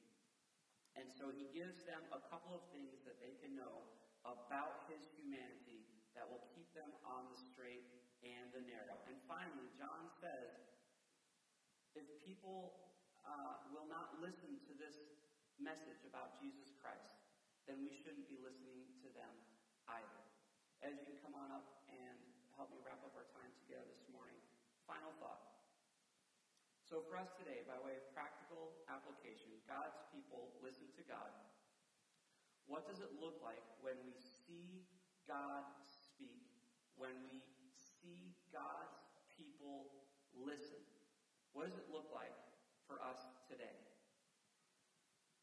And 0.95 1.11
so 1.19 1.35
he 1.35 1.51
gives 1.51 1.83
them 1.83 2.01
a 2.15 2.23
couple 2.31 2.55
of 2.55 2.63
things 2.71 3.03
that 3.03 3.19
they 3.19 3.35
can 3.43 3.59
know 3.59 3.85
about 4.23 4.87
his 4.87 5.03
humanity 5.19 5.85
that 6.15 6.25
will 6.25 6.47
keep 6.55 6.71
them 6.73 6.89
on 7.05 7.29
the 7.29 7.39
straight 7.53 7.85
and 8.25 8.49
the 8.55 8.63
narrow. 8.65 8.97
And 9.11 9.19
finally, 9.29 9.69
John 9.77 10.09
says, 10.23 10.57
if 11.93 12.07
people 12.25 12.87
uh, 13.27 13.67
will 13.75 13.91
not 13.91 14.17
listen 14.23 14.57
to 14.71 14.73
this 14.79 14.97
message 15.61 16.01
about 16.09 16.37
Jesus 16.41 16.73
Christ, 16.81 17.16
then 17.67 17.83
we 17.83 17.91
shouldn't 17.91 18.31
be 18.31 18.39
listening 18.39 18.87
to 19.03 19.11
them 19.11 19.35
either. 19.91 20.23
As 20.87 20.95
you 21.03 21.19
come 21.19 21.35
on 21.35 21.51
up 21.51 21.67
and 21.91 22.19
help 22.55 22.71
me 22.71 22.79
wrap 22.87 23.03
up 23.03 23.13
our 23.19 23.27
time 23.35 23.51
together 23.67 23.87
this 23.91 24.07
morning, 24.11 24.39
final 24.87 25.11
thought. 25.19 25.43
So, 26.87 27.03
for 27.11 27.19
us 27.19 27.35
today, 27.35 27.67
by 27.67 27.75
way 27.83 27.99
of 27.99 28.07
practical 28.15 28.79
application, 28.87 29.51
God's 29.67 29.99
people 30.15 30.55
listen 30.63 30.87
to 30.95 31.03
God. 31.03 31.35
What 32.71 32.87
does 32.87 33.03
it 33.03 33.11
look 33.19 33.43
like 33.43 33.67
when 33.83 33.99
we 34.07 34.15
see 34.47 34.87
God 35.27 35.67
speak, 35.83 36.47
when 36.95 37.19
we 37.27 37.43
see 37.99 38.39
God's 38.55 39.03
people 39.35 39.91
listen? 40.31 40.79
What 41.51 41.67
does 41.67 41.75
it 41.75 41.91
look 41.91 42.07
like 42.15 42.39
for 42.87 43.03
us 43.03 43.19
today? 43.51 43.83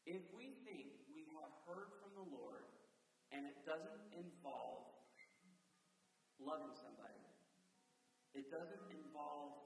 If 0.08 0.24
we 0.32 0.56
think 0.64 0.96
we 1.08 1.28
have 1.40 1.52
heard 1.64 1.92
the 2.24 2.32
Lord 2.32 2.64
and 3.32 3.44
it 3.44 3.60
doesn't 3.68 4.02
involve 4.16 4.88
loving 6.40 6.72
somebody, 6.76 7.20
it 8.32 8.48
doesn't 8.48 8.86
involve 8.88 9.64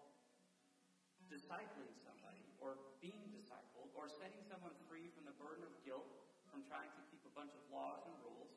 discipling 1.29 1.93
somebody 2.01 2.43
or 2.59 2.81
being 3.05 3.29
discipled 3.31 3.93
or 3.93 4.09
setting 4.09 4.41
someone 4.49 4.73
free 4.89 5.13
from 5.13 5.29
the 5.29 5.37
burden 5.37 5.63
of 5.63 5.73
guilt 5.85 6.09
from 6.49 6.65
trying 6.65 6.89
to 6.97 7.03
keep 7.13 7.21
a 7.29 7.33
bunch 7.37 7.53
of 7.53 7.63
laws 7.69 8.09
and 8.09 8.17
rules. 8.25 8.57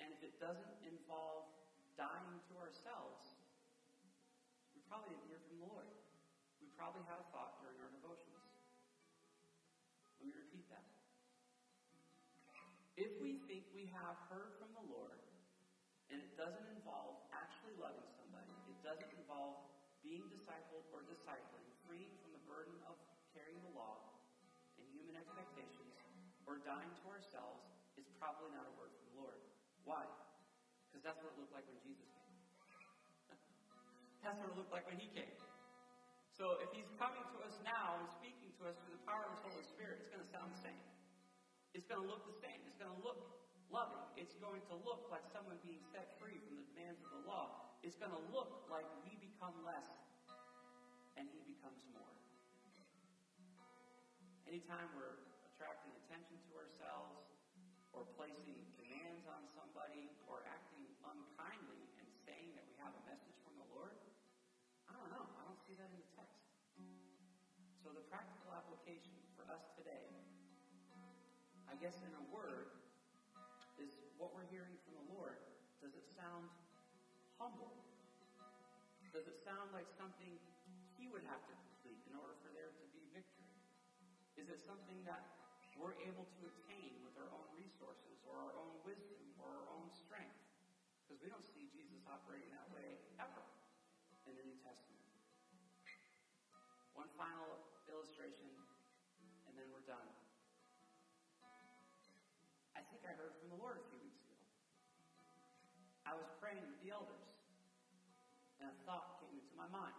And 0.00 0.08
if 0.16 0.24
it 0.24 0.40
doesn't 0.40 0.76
involve 0.88 1.52
dying 1.94 2.40
to 2.48 2.54
ourselves, 2.56 3.36
we 4.72 4.80
probably 4.88 5.12
didn't 5.12 5.28
hear 5.28 5.40
from 5.44 5.60
the 5.60 5.68
Lord. 5.68 5.88
We 6.64 6.72
probably 6.72 7.04
had 7.04 7.20
a 7.20 7.26
thought 7.34 7.60
during 7.60 7.76
our 7.84 7.92
devotions. 7.92 8.21
We 13.82 13.90
have 13.98 14.14
heard 14.30 14.54
from 14.62 14.70
the 14.78 14.86
Lord, 14.94 15.18
and 16.14 16.22
it 16.22 16.38
doesn't 16.38 16.70
involve 16.70 17.18
actually 17.34 17.74
loving 17.82 18.06
somebody, 18.14 18.54
it 18.70 18.78
doesn't 18.86 19.10
involve 19.18 19.58
being 20.06 20.22
discipled 20.30 20.86
or 20.94 21.02
discipling, 21.10 21.66
freeing 21.82 22.14
from 22.22 22.30
the 22.30 22.42
burden 22.46 22.78
of 22.86 22.94
carrying 23.34 23.58
the 23.66 23.74
law 23.74 23.98
and 24.78 24.86
human 24.94 25.18
expectations, 25.18 25.98
or 26.46 26.62
dying 26.62 26.94
to 27.02 27.10
ourselves, 27.10 27.66
is 27.98 28.06
probably 28.22 28.54
not 28.54 28.70
a 28.70 28.74
word 28.78 28.94
from 28.94 29.06
the 29.10 29.16
Lord. 29.18 29.42
Why? 29.82 30.06
Because 30.86 31.02
that's 31.02 31.18
what 31.18 31.34
it 31.34 31.42
looked 31.42 31.50
like 31.50 31.66
when 31.66 31.82
Jesus 31.82 32.06
came. 32.22 32.38
that's 34.22 34.38
what 34.38 34.46
it 34.46 34.54
looked 34.54 34.70
like 34.70 34.86
when 34.86 35.02
he 35.02 35.10
came. 35.10 35.34
So 36.30 36.62
if 36.62 36.70
he's 36.70 36.86
coming 37.02 37.26
to 37.34 37.38
us 37.42 37.58
now 37.66 37.98
and 37.98 38.06
speaking 38.14 38.54
to 38.62 38.70
us 38.70 38.78
through 38.86 38.94
the 38.94 39.06
power 39.10 39.26
of 39.26 39.42
his 39.42 39.42
Holy 39.42 39.66
Spirit, 39.74 40.06
it's 40.06 40.10
going 40.14 40.22
to 40.22 40.30
sound 40.30 40.54
the 40.54 40.62
same. 40.70 40.82
It's 41.74 41.86
going 41.90 41.98
to 41.98 42.06
look 42.06 42.22
the 42.30 42.38
same. 42.38 42.62
It's 42.70 42.78
going 42.78 42.94
to 42.94 43.02
look 43.02 43.42
loving. 43.72 44.04
It's 44.20 44.36
going 44.36 44.60
to 44.68 44.76
look 44.84 45.08
like 45.08 45.24
someone 45.32 45.56
being 45.64 45.80
set 45.96 46.12
free 46.20 46.36
from 46.44 46.60
the 46.60 46.66
demands 46.76 47.00
of 47.00 47.08
the 47.08 47.22
law. 47.24 47.72
It's 47.80 47.96
going 47.96 48.12
to 48.12 48.24
look 48.30 48.68
like 48.68 48.84
we 49.02 49.16
become 49.16 49.56
less 49.64 49.88
and 51.16 51.24
he 51.32 51.40
becomes 51.48 51.80
more. 51.96 52.12
Anytime 54.44 54.92
we're 54.92 55.16
attracting 55.48 55.96
attention 56.04 56.36
to 56.36 56.52
ourselves 56.60 57.24
or 57.96 58.04
placing 58.12 58.60
demands 58.76 59.24
on 59.24 59.40
somebody 59.56 60.12
or 60.28 60.44
acting 60.52 60.84
unkindly 61.08 61.88
and 61.96 62.08
saying 62.28 62.52
that 62.52 62.68
we 62.68 62.76
have 62.84 62.92
a 62.92 63.02
message 63.08 63.36
from 63.40 63.56
the 63.56 63.68
Lord, 63.72 63.96
I 64.84 64.92
don't 64.92 65.08
know. 65.08 65.24
I 65.40 65.42
don't 65.48 65.60
see 65.64 65.72
that 65.80 65.88
in 65.88 65.96
the 65.96 66.12
text. 66.12 66.44
So 67.80 67.90
the 67.96 68.04
practical 68.12 68.52
application 68.52 69.16
for 69.32 69.48
us 69.48 69.64
today, 69.74 70.12
I 71.64 71.74
guess 71.80 71.96
in 72.04 72.12
a 72.12 72.24
word, 72.28 72.71
Does 79.22 79.38
it 79.38 79.46
sound 79.46 79.70
like 79.70 79.86
something 79.94 80.34
He 80.98 81.06
would 81.06 81.22
have 81.30 81.46
to 81.46 81.54
complete 81.54 82.02
in 82.10 82.18
order 82.18 82.34
for 82.42 82.50
there 82.50 82.74
to 82.74 82.86
be 82.90 83.06
victory? 83.14 83.54
Is 84.34 84.50
it 84.50 84.58
something 84.66 84.98
that 85.06 85.22
we're 85.78 85.94
able 86.02 86.26
to 86.26 86.40
attain 86.50 86.98
with 87.06 87.14
our 87.22 87.30
own 87.30 87.46
resources 87.54 88.18
or 88.26 88.34
our 88.34 88.50
own 88.58 88.82
wisdom 88.82 89.22
or 89.38 89.46
our 89.46 89.66
own 89.78 89.94
strength? 89.94 90.42
Because 91.06 91.22
we 91.22 91.30
don't 91.30 91.46
see 91.54 91.70
Jesus 91.70 92.02
operating 92.10 92.50
that 92.50 92.66
way 92.74 92.98
ever 93.22 93.46
in 94.26 94.34
the 94.34 94.42
New 94.42 94.58
Testament. 94.58 95.06
One 96.98 97.06
final 97.14 97.62
mind. 109.72 109.96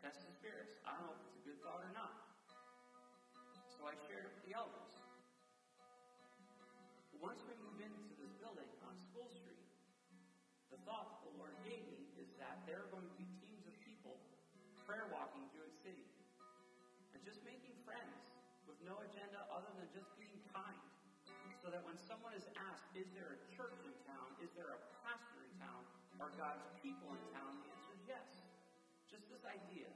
Test 0.00 0.24
the 0.24 0.32
spirits. 0.32 0.80
I 0.88 0.96
don't 0.96 1.04
know 1.04 1.12
if 1.12 1.28
it's 1.28 1.36
a 1.36 1.44
good 1.44 1.60
thought 1.60 1.84
or 1.84 1.92
not. 1.92 2.24
So 3.68 3.84
I 3.84 3.92
shared 4.08 4.24
it 4.24 4.32
with 4.32 4.44
the 4.48 4.56
elders. 4.56 4.96
Once 7.20 7.44
we 7.44 7.52
move 7.60 7.84
into 7.84 8.16
this 8.16 8.32
building 8.40 8.68
on 8.88 8.96
School 9.12 9.28
Street, 9.28 9.60
the 10.72 10.80
thought 10.88 11.20
the 11.28 11.36
Lord 11.36 11.52
gave 11.68 11.84
me 11.84 12.08
is 12.16 12.32
that 12.40 12.64
there 12.64 12.88
are 12.88 12.90
going 12.96 13.04
to 13.04 13.16
be 13.20 13.28
teams 13.44 13.68
of 13.68 13.76
people 13.84 14.16
prayer 14.88 15.04
walking 15.12 15.44
Jewett 15.52 15.76
City 15.84 16.08
and 17.12 17.20
just 17.28 17.44
making 17.44 17.76
friends 17.84 18.24
with 18.64 18.80
no 18.88 19.04
agenda 19.04 19.44
other 19.52 19.68
than 19.76 19.88
just 19.92 20.08
being 20.16 20.40
kind. 20.52 20.80
So 21.60 21.72
that 21.72 21.80
when 21.84 21.96
someone 21.96 22.36
is 22.36 22.44
asked, 22.56 22.92
is 22.92 23.08
there 23.16 23.36
a 23.36 23.40
church 23.56 23.80
in 23.84 23.92
town? 24.04 24.28
Is 24.44 24.52
there 24.52 24.76
a 24.76 24.80
pastor 25.00 25.40
in 25.44 25.52
town? 25.56 25.80
Are 26.20 26.28
God's 26.36 26.68
people 26.84 27.08
in 27.16 27.24
town? 27.32 27.63
Idea 29.46 29.88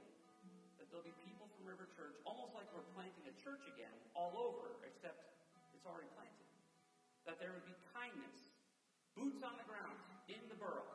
that 0.79 0.87
there'll 0.89 1.05
be 1.05 1.15
people 1.27 1.51
from 1.53 1.67
River 1.67 1.89
Church, 1.93 2.15
almost 2.23 2.55
like 2.55 2.65
we're 2.71 2.87
planting 2.95 3.27
a 3.27 3.35
church 3.43 3.67
again, 3.67 3.93
all 4.15 4.33
over, 4.39 4.79
except 4.87 5.19
it's 5.75 5.85
already 5.85 6.09
planted. 6.15 6.47
That 7.27 7.37
there 7.37 7.51
would 7.51 7.67
be 7.67 7.75
kindness, 7.91 8.33
boots 9.13 9.43
on 9.43 9.59
the 9.59 9.67
ground, 9.67 9.99
in 10.31 10.39
the 10.47 10.57
borough, 10.57 10.87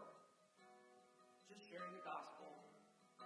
just 1.47 1.63
sharing 1.69 1.93
the 1.93 2.03
gospel, 2.03 2.57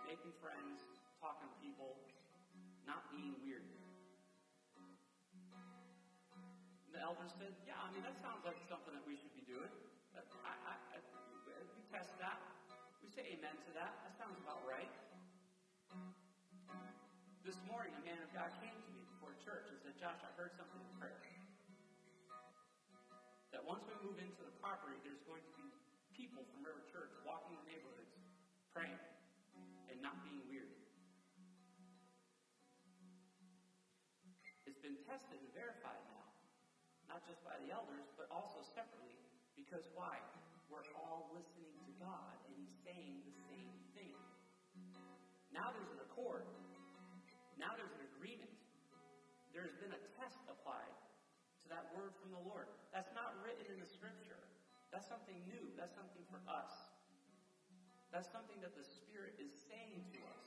making 0.03 0.35
friends, 0.43 0.83
talking 1.23 1.47
to 1.47 1.57
people, 1.63 1.95
not 2.83 3.07
being 3.09 3.39
weird. 3.39 3.65
The 6.91 7.01
elders 7.05 7.31
said, 7.39 7.55
Yeah, 7.63 7.79
I 7.79 7.89
mean, 7.95 8.03
that 8.03 8.19
sounds 8.19 8.43
like 8.43 8.59
something 8.67 8.91
that 8.91 9.05
we 9.07 9.15
should 9.15 9.33
be 9.37 9.47
doing. 9.47 9.71
I, 10.43 10.75
I, 10.75 10.75
I, 10.75 10.99
we 11.77 11.81
test 11.93 12.11
that. 12.19 12.43
We 13.05 13.09
say 13.15 13.23
amen 13.39 13.55
to 13.69 13.73
that. 13.79 13.95
That 14.03 14.15
sounds 14.19 14.35
about 14.43 14.59
right. 14.67 14.91
This 17.49 17.65
morning, 17.65 17.97
a 17.97 18.05
man 18.05 18.21
of 18.21 18.29
God 18.37 18.53
came 18.61 18.77
to 18.77 18.91
me 18.93 19.01
before 19.17 19.33
church 19.41 19.73
and 19.73 19.81
said, 19.81 19.97
Josh, 19.97 20.21
I 20.21 20.29
heard 20.37 20.53
something 20.53 20.85
in 20.85 20.93
prayer. 21.01 21.17
That 23.57 23.65
once 23.65 23.89
we 23.89 23.97
move 24.05 24.21
into 24.21 24.45
the 24.45 24.53
property, 24.61 25.01
there's 25.01 25.25
going 25.25 25.41
to 25.41 25.55
be 25.57 25.65
people 26.13 26.45
from 26.53 26.61
River 26.61 26.85
Church 26.93 27.09
walking 27.25 27.57
the 27.57 27.65
neighborhoods, 27.65 28.13
praying, 28.77 29.01
and 29.89 29.97
not 30.05 30.21
being 30.21 30.45
weird. 30.45 30.69
It's 34.69 34.77
been 34.85 35.01
tested 35.09 35.41
and 35.41 35.49
verified 35.57 36.05
now 36.05 36.29
not 37.09 37.25
just 37.25 37.41
by 37.41 37.57
the 37.65 37.73
elders, 37.73 38.05
but 38.21 38.29
also 38.29 38.61
separately. 38.77 39.17
Because 39.57 39.89
why? 39.97 40.21
We're 40.69 40.85
all 40.93 41.33
listening 41.33 41.73
to 41.89 41.93
God, 41.97 42.38
There's 49.59 49.75
been 49.83 49.91
a 49.91 49.99
test 50.15 50.39
applied 50.47 50.95
to 50.95 51.67
that 51.75 51.91
word 51.99 52.15
from 52.23 52.31
the 52.31 52.39
Lord. 52.47 52.71
That's 52.95 53.11
not 53.11 53.35
written 53.43 53.67
in 53.67 53.83
the 53.83 53.91
Scripture. 53.91 54.39
That's 54.95 55.11
something 55.11 55.35
new. 55.51 55.75
That's 55.75 55.99
something 55.99 56.23
for 56.31 56.39
us. 56.47 56.71
That's 58.15 58.31
something 58.31 58.55
that 58.63 58.79
the 58.79 58.87
Spirit 58.87 59.35
is 59.43 59.51
saying 59.67 60.07
to 60.15 60.19
us. 60.39 60.47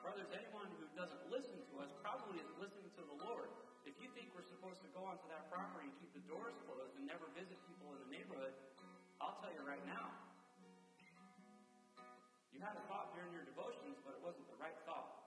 Brothers, 0.00 0.32
anyone 0.32 0.72
who 0.80 0.88
doesn't 0.96 1.20
listen 1.28 1.60
to 1.68 1.84
us 1.84 1.92
probably 2.00 2.40
isn't 2.40 2.56
listening 2.64 2.88
to 2.96 3.04
the 3.04 3.28
Lord. 3.28 3.52
If 3.84 3.92
you 4.00 4.08
think 4.16 4.32
we're 4.32 4.48
supposed 4.48 4.80
to 4.80 4.88
go 4.96 5.04
onto 5.04 5.28
that 5.28 5.52
property 5.52 5.84
and 5.84 5.94
keep 6.00 6.16
the 6.16 6.24
doors 6.24 6.56
closed 6.64 6.96
and 6.96 7.04
never 7.04 7.28
visit 7.36 7.60
people 7.68 7.92
in 7.92 8.00
the 8.08 8.08
neighborhood, 8.08 8.56
I'll 9.20 9.36
tell 9.44 9.52
you 9.52 9.60
right 9.68 9.84
now. 9.84 10.08
You 12.56 12.64
had 12.64 12.72
a 12.72 12.84
thought 12.88 13.12
during 13.12 13.36
your 13.36 13.44
devotions, 13.44 14.00
but 14.00 14.16
it 14.16 14.22
wasn't 14.24 14.48
the 14.48 14.56
right 14.56 14.80
thought. 14.88 15.20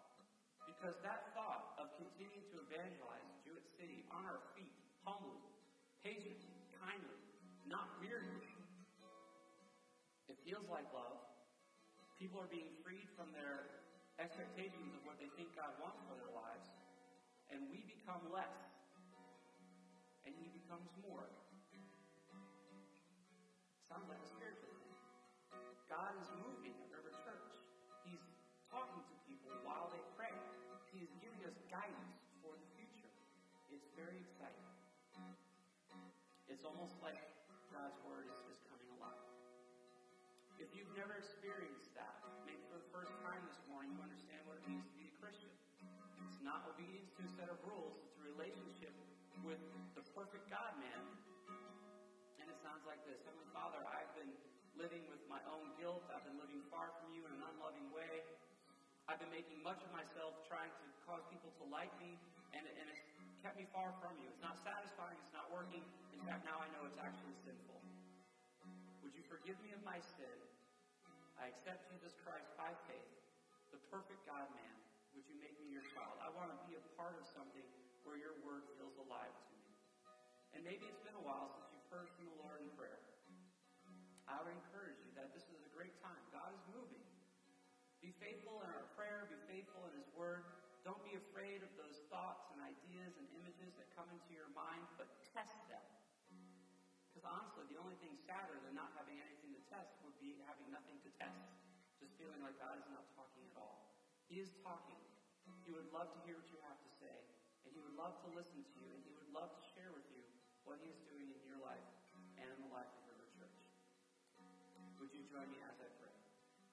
Because 0.63 0.95
that 1.03 1.31
thought 1.35 1.75
of 1.79 1.91
continuing 1.99 2.43
to 2.55 2.59
evangelize 2.83 3.31
Jewett 3.47 3.63
City 3.79 4.03
on 4.11 4.27
our 4.27 4.43
feet, 4.59 4.75
humbly, 5.07 5.39
patiently, 6.03 6.51
kindly, 6.83 7.23
not 7.63 7.95
weirdly, 7.95 8.43
it 10.27 10.35
feels 10.43 10.67
like 10.67 10.83
love. 10.91 11.23
People 12.19 12.43
are 12.43 12.51
being 12.51 12.75
freed 12.83 13.07
from 13.15 13.31
their 13.31 13.71
expectations 14.19 14.91
of 14.99 15.01
what 15.07 15.15
they 15.15 15.31
think 15.39 15.55
God 15.55 15.71
wants 15.79 16.03
for 16.03 16.15
their 16.19 16.31
lives 16.35 16.67
and 17.51 17.63
we 17.71 17.87
become 17.87 18.23
less, 18.31 18.51
and 20.27 20.35
he 20.35 20.51
becomes 20.51 20.91
more. 20.99 21.32
It's 36.63 36.71
almost 36.71 36.95
like 37.03 37.19
God's 37.75 37.99
Word 38.07 38.23
is, 38.23 38.55
is 38.55 38.63
coming 38.71 38.87
alive. 38.95 39.19
If 40.63 40.71
you've 40.71 40.95
never 40.95 41.11
experienced 41.19 41.91
that, 41.91 42.23
maybe 42.47 42.63
for 42.71 42.79
the 42.79 42.87
first 42.87 43.11
time 43.19 43.43
this 43.51 43.59
morning, 43.67 43.91
you 43.91 43.99
understand 43.99 44.39
what 44.47 44.55
it 44.55 44.63
means 44.71 44.87
to 44.87 44.95
be 44.95 45.11
a 45.11 45.15
Christian 45.19 45.51
It's 46.23 46.39
not 46.39 46.63
obedience 46.71 47.11
to 47.19 47.27
a 47.27 47.31
set 47.35 47.51
of 47.51 47.59
rules. 47.67 47.99
It's 48.07 48.15
a 48.15 48.23
relationship 48.31 48.95
with 49.43 49.59
the 49.91 50.07
perfect 50.15 50.47
God 50.47 50.79
man. 50.79 51.03
And 52.39 52.47
it 52.47 52.55
sounds 52.63 52.87
like 52.87 53.03
this 53.03 53.19
Heavenly 53.27 53.51
Father, 53.51 53.83
I've 53.83 54.15
been 54.15 54.31
living 54.79 55.03
with 55.11 55.19
my 55.27 55.43
own 55.51 55.67
guilt. 55.75 56.07
I've 56.15 56.23
been 56.23 56.39
living 56.39 56.63
far 56.71 56.95
from 57.03 57.11
you 57.11 57.27
in 57.27 57.31
an 57.35 57.43
unloving 57.43 57.91
way. 57.91 58.23
I've 59.11 59.19
been 59.19 59.35
making 59.35 59.59
much 59.67 59.83
of 59.83 59.91
myself 59.91 60.39
trying 60.47 60.71
to 60.71 60.85
cause 61.03 61.27
people 61.27 61.51
to 61.59 61.67
like 61.67 61.91
me, 61.99 62.15
and, 62.55 62.63
and 62.63 62.87
it's 62.87 63.03
kept 63.43 63.59
me 63.59 63.67
far 63.75 63.91
from 63.99 64.15
you. 64.23 64.31
It's 64.31 64.39
not 64.39 64.55
satisfying, 64.63 65.19
it's 65.27 65.35
not 65.35 65.51
working. 65.51 65.83
Now 66.27 66.59
I 66.63 66.67
know 66.71 66.87
it's 66.87 67.01
actually 67.01 67.35
sinful. 67.43 67.79
Would 69.03 69.13
you 69.15 69.23
forgive 69.27 69.59
me 69.59 69.75
of 69.75 69.83
my 69.83 69.99
sin? 70.19 70.39
I 71.35 71.51
accept 71.51 71.91
Jesus 71.91 72.15
Christ 72.23 72.47
by 72.55 72.71
faith, 72.87 73.13
the 73.75 73.81
perfect 73.91 74.23
God 74.23 74.47
man 74.55 74.83
would 75.13 75.29
you 75.29 75.37
make 75.37 75.53
me 75.61 75.69
your 75.69 75.85
child? 75.93 76.17
I 76.25 76.33
want 76.33 76.49
to 76.49 76.57
be 76.65 76.73
a 76.73 76.83
part 76.97 77.13
of 77.13 77.25
something 77.37 77.65
where 78.01 78.17
your 78.17 78.33
word 78.41 78.65
feels 78.77 78.97
alive 78.97 79.29
to 79.29 79.53
me. 79.61 79.69
And 80.57 80.65
maybe 80.65 80.89
it's 80.89 81.01
been 81.05 81.17
a 81.17 81.21
while 81.21 81.53
since 81.53 81.69
you've 81.69 81.89
heard 81.93 82.09
from 82.17 82.25
the 82.33 82.37
Lord 82.41 82.65
in 82.65 82.69
prayer. 82.73 82.97
I 84.25 84.41
would 84.41 84.49
encourage 84.49 84.97
you 85.05 85.13
that 85.13 85.29
this 85.37 85.45
is 85.53 85.61
a 85.61 85.71
great 85.77 85.93
time. 86.01 86.17
God 86.33 86.49
is 86.57 86.63
moving. 86.73 87.05
Be 88.01 88.09
faithful 88.17 88.65
in 88.65 88.69
our 88.73 88.89
prayer, 88.97 89.29
be 89.29 89.37
faithful 89.47 89.85
in 89.85 89.93
His 89.95 90.09
Word. 90.17 90.43
Don't 90.81 90.99
be 91.05 91.15
afraid 91.15 91.63
of 91.63 91.71
those 91.79 92.03
thoughts 92.11 92.51
and 92.51 92.59
ideas 92.59 93.15
and 93.15 93.25
images 93.39 93.71
that 93.79 93.87
come 93.95 94.09
into 94.11 94.33
your 94.35 94.49
mind, 94.51 94.83
but 94.99 95.07
test 95.31 95.55
them. 95.71 95.92
Because 97.23 97.39
honestly, 97.39 97.63
the 97.71 97.79
only 97.79 97.95
thing 98.03 98.11
sadder 98.27 98.59
than 98.67 98.75
not 98.75 98.91
having 98.99 99.15
anything 99.15 99.55
to 99.55 99.63
test 99.71 99.95
would 100.03 100.11
be 100.19 100.43
having 100.43 100.67
nothing 100.75 100.99
to 101.07 101.09
test. 101.15 101.55
Just 101.95 102.19
feeling 102.19 102.43
like 102.43 102.51
God 102.59 102.75
is 102.75 102.83
not 102.91 103.07
talking 103.15 103.47
at 103.47 103.55
all. 103.55 103.95
He 104.27 104.43
is 104.43 104.51
talking. 104.59 104.99
He 105.63 105.71
would 105.71 105.87
love 105.95 106.11
to 106.11 106.19
hear 106.27 106.35
what 106.35 106.51
you 106.51 106.59
have 106.67 106.75
to 106.83 106.91
say, 106.99 107.15
and 107.63 107.71
He 107.71 107.79
would 107.79 107.95
love 107.95 108.19
to 108.27 108.29
listen 108.35 108.59
to 108.59 108.75
you, 108.75 108.91
and 108.91 108.99
He 109.07 109.15
would 109.15 109.31
love 109.31 109.55
to 109.55 109.63
share 109.71 109.95
with 109.95 110.03
you 110.11 110.19
what 110.67 110.83
He 110.83 110.91
is 110.91 110.99
doing 111.07 111.31
in 111.31 111.39
your 111.47 111.63
life 111.63 111.87
and 112.35 112.43
in 112.43 112.59
the 112.59 112.71
life 112.75 112.91
of 112.91 113.07
River 113.07 113.23
Church. 113.39 113.55
Would 114.99 115.15
you 115.15 115.23
join 115.31 115.47
me 115.47 115.63
as 115.63 115.79
I 115.79 115.87
pray? 116.03 116.11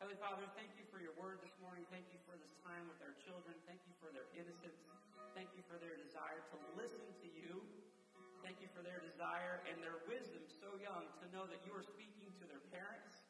Heavenly 0.03 0.19
Father, 0.19 0.51
thank 0.59 0.75
you 0.75 0.83
for 0.91 0.99
your 0.99 1.15
word 1.15 1.39
this 1.47 1.55
morning. 1.63 1.87
Thank 1.95 2.11
you 2.11 2.19
for 2.27 2.35
this 2.35 2.59
time 2.67 2.91
with 2.91 2.99
our 3.07 3.15
children. 3.23 3.55
Thank 3.71 3.87
you 3.87 3.95
for 4.03 4.11
their 4.11 4.27
innocence. 4.35 4.83
Thank 5.31 5.55
you 5.55 5.63
for 5.71 5.79
their 5.79 5.95
desire 5.95 6.43
to 6.51 6.59
listen 6.75 7.07
desire 9.21 9.61
and 9.69 9.77
their 9.85 10.01
wisdom 10.09 10.41
so 10.49 10.73
young 10.81 11.05
to 11.21 11.29
know 11.29 11.45
that 11.45 11.61
you 11.69 11.77
are 11.77 11.85
speaking 11.85 12.33
to 12.41 12.49
their 12.49 12.65
parents 12.73 13.21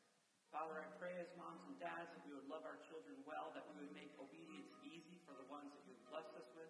Father, 0.55 0.83
I 0.83 0.87
pray 0.98 1.14
as 1.18 1.31
moms 1.38 1.62
and 1.66 1.79
dads 1.79 2.11
that 2.11 2.26
we 2.26 2.35
would 2.35 2.50
love 2.50 2.66
our 2.66 2.74
children 2.83 3.14
well, 3.22 3.55
that 3.55 3.62
we 3.70 3.79
would 3.79 3.94
make 3.94 4.11
obedience 4.18 4.66
easy 4.83 5.14
for 5.22 5.31
the 5.38 5.46
ones 5.46 5.70
that 5.70 5.83
you've 5.87 6.03
blessed 6.11 6.35
us 6.35 6.50
with. 6.59 6.66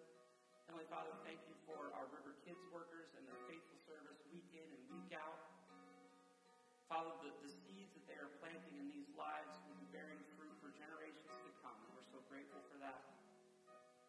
Heavenly 0.69 0.85
Father, 0.85 1.09
thank 1.25 1.41
you 1.49 1.57
for 1.65 1.89
our 1.97 2.05
River 2.13 2.37
Kids 2.45 2.61
workers 2.69 3.09
and 3.17 3.25
their 3.25 3.41
faithful 3.49 3.81
service 3.81 4.21
week 4.29 4.45
in 4.53 4.69
and 4.69 4.81
week 4.93 5.09
out. 5.17 5.49
Father, 6.85 7.09
the, 7.25 7.33
the 7.41 7.49
seeds 7.49 7.89
that 7.97 8.05
they 8.05 8.21
are 8.21 8.29
planting 8.37 8.77
in 8.77 8.85
these 8.93 9.09
lives 9.17 9.57
will 9.65 9.81
be 9.81 9.89
bearing 9.89 10.21
fruit 10.37 10.53
for 10.61 10.69
generations 10.77 11.25
to 11.41 11.51
come, 11.65 11.73
and 11.81 11.89
we're 11.97 12.05
so 12.13 12.21
grateful 12.29 12.61
for 12.69 12.77
that. 12.85 13.01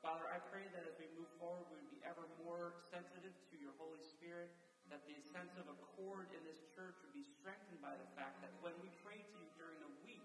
Father, 0.05 0.29
I 0.29 0.37
pray 0.53 0.69
that 0.77 0.85
as 0.85 1.01
we 1.01 1.09
move 1.17 1.33
forward, 1.41 1.65
we 1.73 1.81
would 1.81 1.89
be 1.89 2.05
ever 2.05 2.29
more 2.45 2.77
sensitive 2.93 3.33
to 3.49 3.55
your 3.57 3.73
Holy 3.81 4.05
Spirit, 4.05 4.53
that 4.93 5.09
the 5.09 5.17
sense 5.33 5.57
of 5.57 5.65
accord 5.73 6.29
in 6.37 6.45
this 6.45 6.61
church 6.77 6.93
would 7.01 7.17
be 7.17 7.25
strengthened 7.25 7.81
by 7.81 7.97
the 7.97 8.05
fact 8.13 8.45
that 8.45 8.53
when 8.61 8.77
we 8.85 8.93
pray 9.01 9.17
to 9.17 9.35
you 9.41 9.49
during 9.57 9.81
the 9.81 9.89
week, 10.05 10.21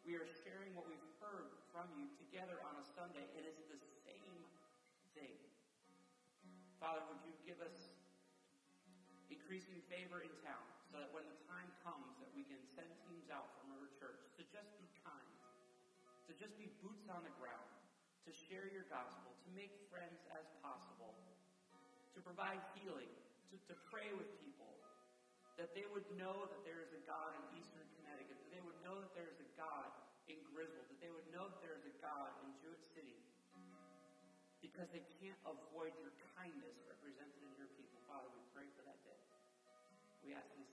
we 0.00 0.16
are 0.16 0.24
sharing 0.48 0.72
what 0.72 0.88
we've 0.88 1.12
heard 1.20 1.52
from 1.68 1.84
you 1.92 2.08
together 2.16 2.56
on 2.64 2.72
a 2.80 2.84
Sunday, 2.96 3.20
it's 3.36 3.68
the 3.68 3.76
same 4.08 4.36
thing. 5.12 5.36
Father, 6.80 7.04
would 7.12 7.20
you 7.20 7.36
give 7.44 7.60
us 7.60 7.92
increasing 9.28 9.76
favor 9.92 10.24
in 10.24 10.32
town 10.40 10.64
so 10.88 10.96
that 11.04 11.12
when 11.12 11.28
the 11.28 11.36
time 11.44 11.68
comes 11.84 12.16
that 12.24 12.32
we 12.32 12.48
can 12.48 12.64
send 12.64 12.88
teams 13.04 13.28
out 13.28 13.60
from 13.60 13.76
River 13.76 13.92
Church 14.00 14.24
to 14.40 14.42
just 14.48 14.72
be 14.80 14.88
kind, 15.04 15.36
to 16.24 16.32
just 16.32 16.56
be 16.56 16.72
boots 16.80 17.12
on 17.12 17.20
the 17.28 17.34
ground, 17.36 17.68
to 18.24 18.32
share 18.32 18.64
your 18.72 18.88
gospel, 18.88 19.36
to 19.44 19.48
make 19.52 19.76
friends 19.92 20.24
as 20.32 20.48
possible, 20.64 21.12
to 22.16 22.24
provide 22.24 22.64
healing, 22.72 23.12
to, 23.50 23.56
to 23.68 23.74
pray 23.88 24.12
with 24.14 24.28
people, 24.40 24.70
that 25.56 25.74
they 25.74 25.88
would 25.90 26.06
know 26.14 26.46
that 26.48 26.62
there 26.62 26.78
is 26.84 26.94
a 26.94 27.02
God 27.08 27.34
in 27.34 27.42
eastern 27.58 27.84
Connecticut, 27.98 28.38
that 28.38 28.52
they 28.54 28.62
would 28.62 28.78
know 28.86 29.00
that 29.02 29.10
there 29.18 29.26
is 29.26 29.40
a 29.42 29.48
God 29.58 29.90
in 30.30 30.38
Griswold, 30.54 30.86
that 30.86 31.00
they 31.02 31.10
would 31.10 31.26
know 31.34 31.50
that 31.50 31.60
there 31.64 31.74
is 31.74 31.84
a 31.88 31.94
God 31.98 32.30
in 32.46 32.52
Jewett 32.62 32.84
City, 32.94 33.18
because 34.62 34.90
they 34.94 35.02
can't 35.18 35.38
avoid 35.42 35.90
your 35.98 36.14
kindness 36.38 36.78
represented 36.86 37.40
in 37.42 37.52
your 37.58 37.70
people. 37.74 37.98
Father, 38.06 38.30
we 38.30 38.42
pray 38.54 38.66
for 38.78 38.82
that 38.86 38.98
day. 39.02 39.18
We 40.22 40.34
ask 40.34 40.46
these 40.54 40.70